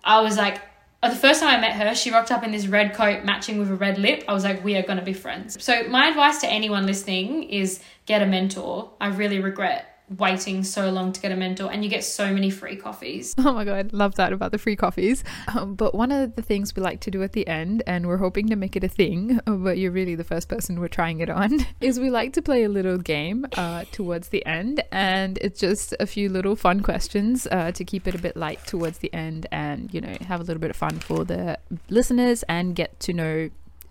[0.02, 0.58] I was like,
[1.02, 3.58] uh, the first time I met her, she rocked up in this red coat matching
[3.58, 4.24] with a red lip.
[4.28, 5.62] I was like, we are going to be friends.
[5.62, 8.92] So, my advice to anyone listening is get a mentor.
[9.00, 12.50] I really regret waiting so long to get a mentor and you get so many
[12.50, 13.34] free coffees.
[13.44, 15.24] Oh my god, love that about the free coffees.
[15.48, 18.18] Um, but one of the things we like to do at the end, and we're
[18.18, 21.28] hoping to make it a thing, but you're really the first person we're trying it
[21.28, 24.82] on, is we like to play a little game uh, towards the end.
[24.92, 28.64] And it's just a few little fun questions uh, to keep it a bit light
[28.66, 31.58] towards the end and, you know, have a little bit of fun for the
[31.90, 33.50] listeners and get to know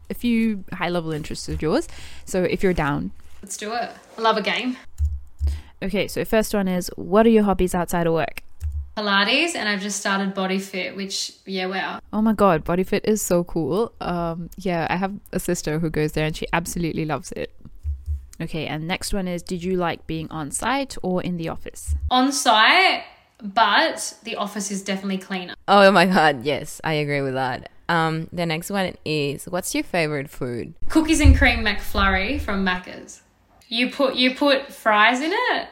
[0.09, 1.87] a few high level interests of yours.
[2.25, 3.11] So if you're down,
[3.41, 3.89] Let's do it.
[4.17, 4.77] I love a game.
[5.83, 8.43] Okay, so first one is what are your hobbies outside of work?
[8.95, 12.01] Pilates, and I've just started Body Fit, which, yeah, wow.
[12.11, 13.93] Oh my god, Body Fit is so cool.
[14.01, 17.51] Um, yeah, I have a sister who goes there and she absolutely loves it.
[18.39, 21.95] Okay, and next one is Did you like being on site or in the office?
[22.09, 23.03] On site,
[23.41, 25.55] but the office is definitely cleaner.
[25.67, 27.69] Oh my god, yes, I agree with that.
[27.87, 30.73] Um, the next one is what's your favorite food?
[30.89, 33.21] Cookies and cream McFlurry from Macca's.
[33.71, 35.67] You put you put fries in it.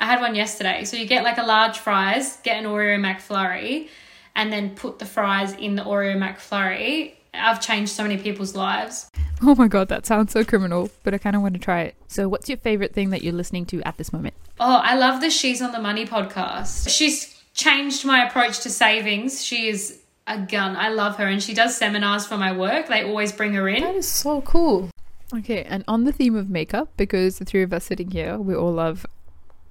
[0.00, 0.84] I had one yesterday.
[0.84, 3.88] So you get like a large fries, get an Oreo McFlurry,
[4.34, 7.14] and then put the fries in the Oreo McFlurry.
[7.32, 9.10] I've changed so many people's lives.
[9.42, 11.96] Oh my god, that sounds so criminal, but I kind of want to try it.
[12.06, 14.32] So, what's your favorite thing that you're listening to at this moment?
[14.58, 16.88] Oh, I love the She's on the Money podcast.
[16.88, 19.44] She's changed my approach to savings.
[19.44, 20.76] She is a gun.
[20.76, 22.88] I love her and she does seminars for my work.
[22.88, 23.82] They always bring her in.
[23.82, 24.88] That is so cool.
[25.36, 28.54] Okay, and on the theme of makeup, because the three of us sitting here, we
[28.54, 29.04] all love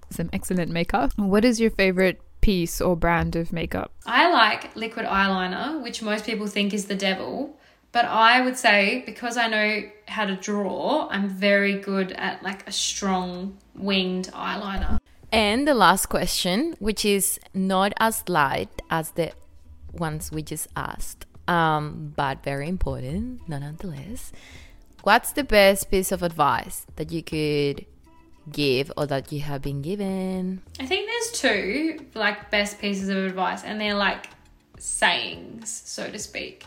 [0.10, 1.12] some excellent makeup.
[1.16, 3.92] What is your favorite piece or brand of makeup?
[4.06, 7.58] I like liquid eyeliner, which most people think is the devil.
[7.94, 12.68] But I would say because I know how to draw, I'm very good at like
[12.68, 14.98] a strong winged eyeliner.
[15.32, 19.32] And the last question, which is not as light as the
[19.92, 24.32] ones we just asked, um, but very important nonetheless.
[25.04, 27.86] What's the best piece of advice that you could
[28.50, 30.62] give or that you have been given?
[30.80, 34.28] I think there's two like best pieces of advice, and they're like
[34.80, 36.66] sayings, so to speak.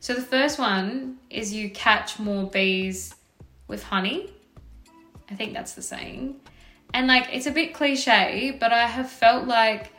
[0.00, 3.14] So the first one is you catch more bees
[3.68, 4.32] with honey.
[5.30, 6.40] I think that's the saying.
[6.92, 9.92] And like it's a bit cliche, but I have felt like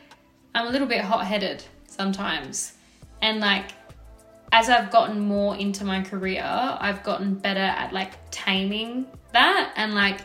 [0.53, 2.73] I'm a little bit hot headed sometimes.
[3.21, 3.71] And like
[4.51, 9.73] as I've gotten more into my career, I've gotten better at like taming that.
[9.75, 10.21] And like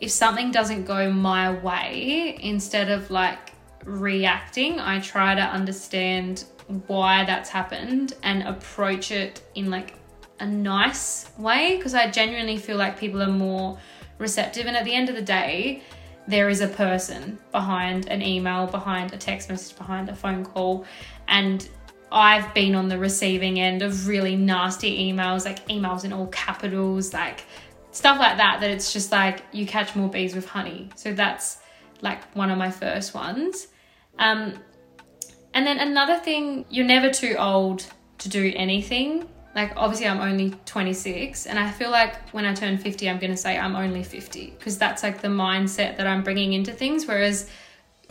[0.00, 3.52] if something doesn't go my way, instead of like
[3.84, 6.44] reacting, I try to understand
[6.86, 9.94] why that's happened and approach it in like
[10.40, 11.76] a nice way.
[11.76, 13.78] Because I genuinely feel like people are more
[14.18, 14.66] receptive.
[14.66, 15.82] And at the end of the day
[16.28, 20.84] there is a person behind an email, behind a text message, behind a phone call
[21.28, 21.68] and
[22.12, 27.12] I've been on the receiving end of really nasty emails, like emails in all capitals,
[27.12, 27.44] like
[27.90, 30.90] stuff like that, that it's just like you catch more bees with honey.
[30.94, 31.58] So that's
[32.02, 33.68] like one of my first ones.
[34.18, 34.54] Um,
[35.54, 37.86] and then another thing, you're never too old
[38.18, 39.28] to do anything.
[39.54, 43.32] Like, obviously, I'm only 26, and I feel like when I turn 50, I'm going
[43.32, 47.06] to say I'm only 50 because that's like the mindset that I'm bringing into things.
[47.06, 47.50] Whereas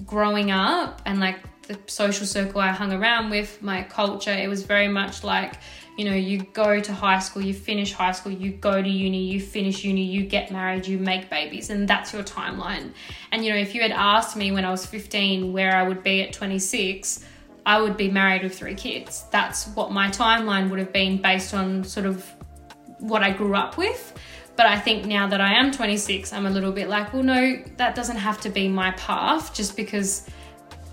[0.06, 1.40] growing up and like
[1.72, 5.56] the social circle I hung around with, my culture, it was very much like,
[5.98, 9.26] you know, you go to high school, you finish high school, you go to uni,
[9.26, 12.92] you finish uni, you get married, you make babies, and that's your timeline.
[13.32, 16.04] And, you know, if you had asked me when I was 15 where I would
[16.04, 17.26] be at 26,
[17.66, 19.26] I would be married with three kids.
[19.32, 22.26] That's what my timeline would have been based on sort of
[23.00, 24.14] what I grew up with.
[24.56, 27.64] But I think now that I am 26, I'm a little bit like, well, no,
[27.78, 30.28] that doesn't have to be my path just because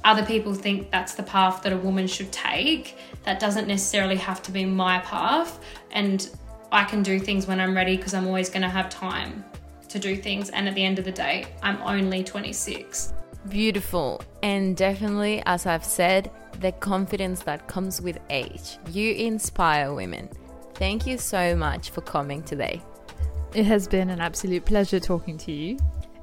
[0.05, 2.97] other people think that's the path that a woman should take.
[3.25, 5.61] That doesn't necessarily have to be my path.
[5.91, 6.29] And
[6.73, 9.45] I can do things when I'm ready because I'm always going to have time
[9.89, 10.51] to do things.
[10.51, 13.15] And at the end of the day, I'm only 26.
[13.49, 14.23] Beautiful.
[14.43, 16.31] And definitely, as I've said,
[16.61, 18.79] the confidence that comes with age.
[18.91, 20.29] You inspire women.
[20.75, 22.83] Thank you so much for coming today.
[23.55, 25.79] It has been an absolute pleasure talking to you.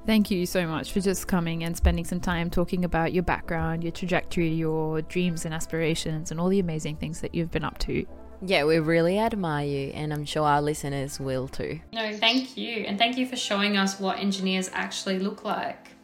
[0.05, 3.83] Thank you so much for just coming and spending some time talking about your background,
[3.83, 7.79] your trajectory, your dreams and aspirations, and all the amazing things that you've been up
[7.79, 8.05] to.
[8.41, 11.79] Yeah, we really admire you, and I'm sure our listeners will too.
[11.91, 12.83] No, thank you.
[12.85, 15.94] And thank you for showing us what engineers actually look like.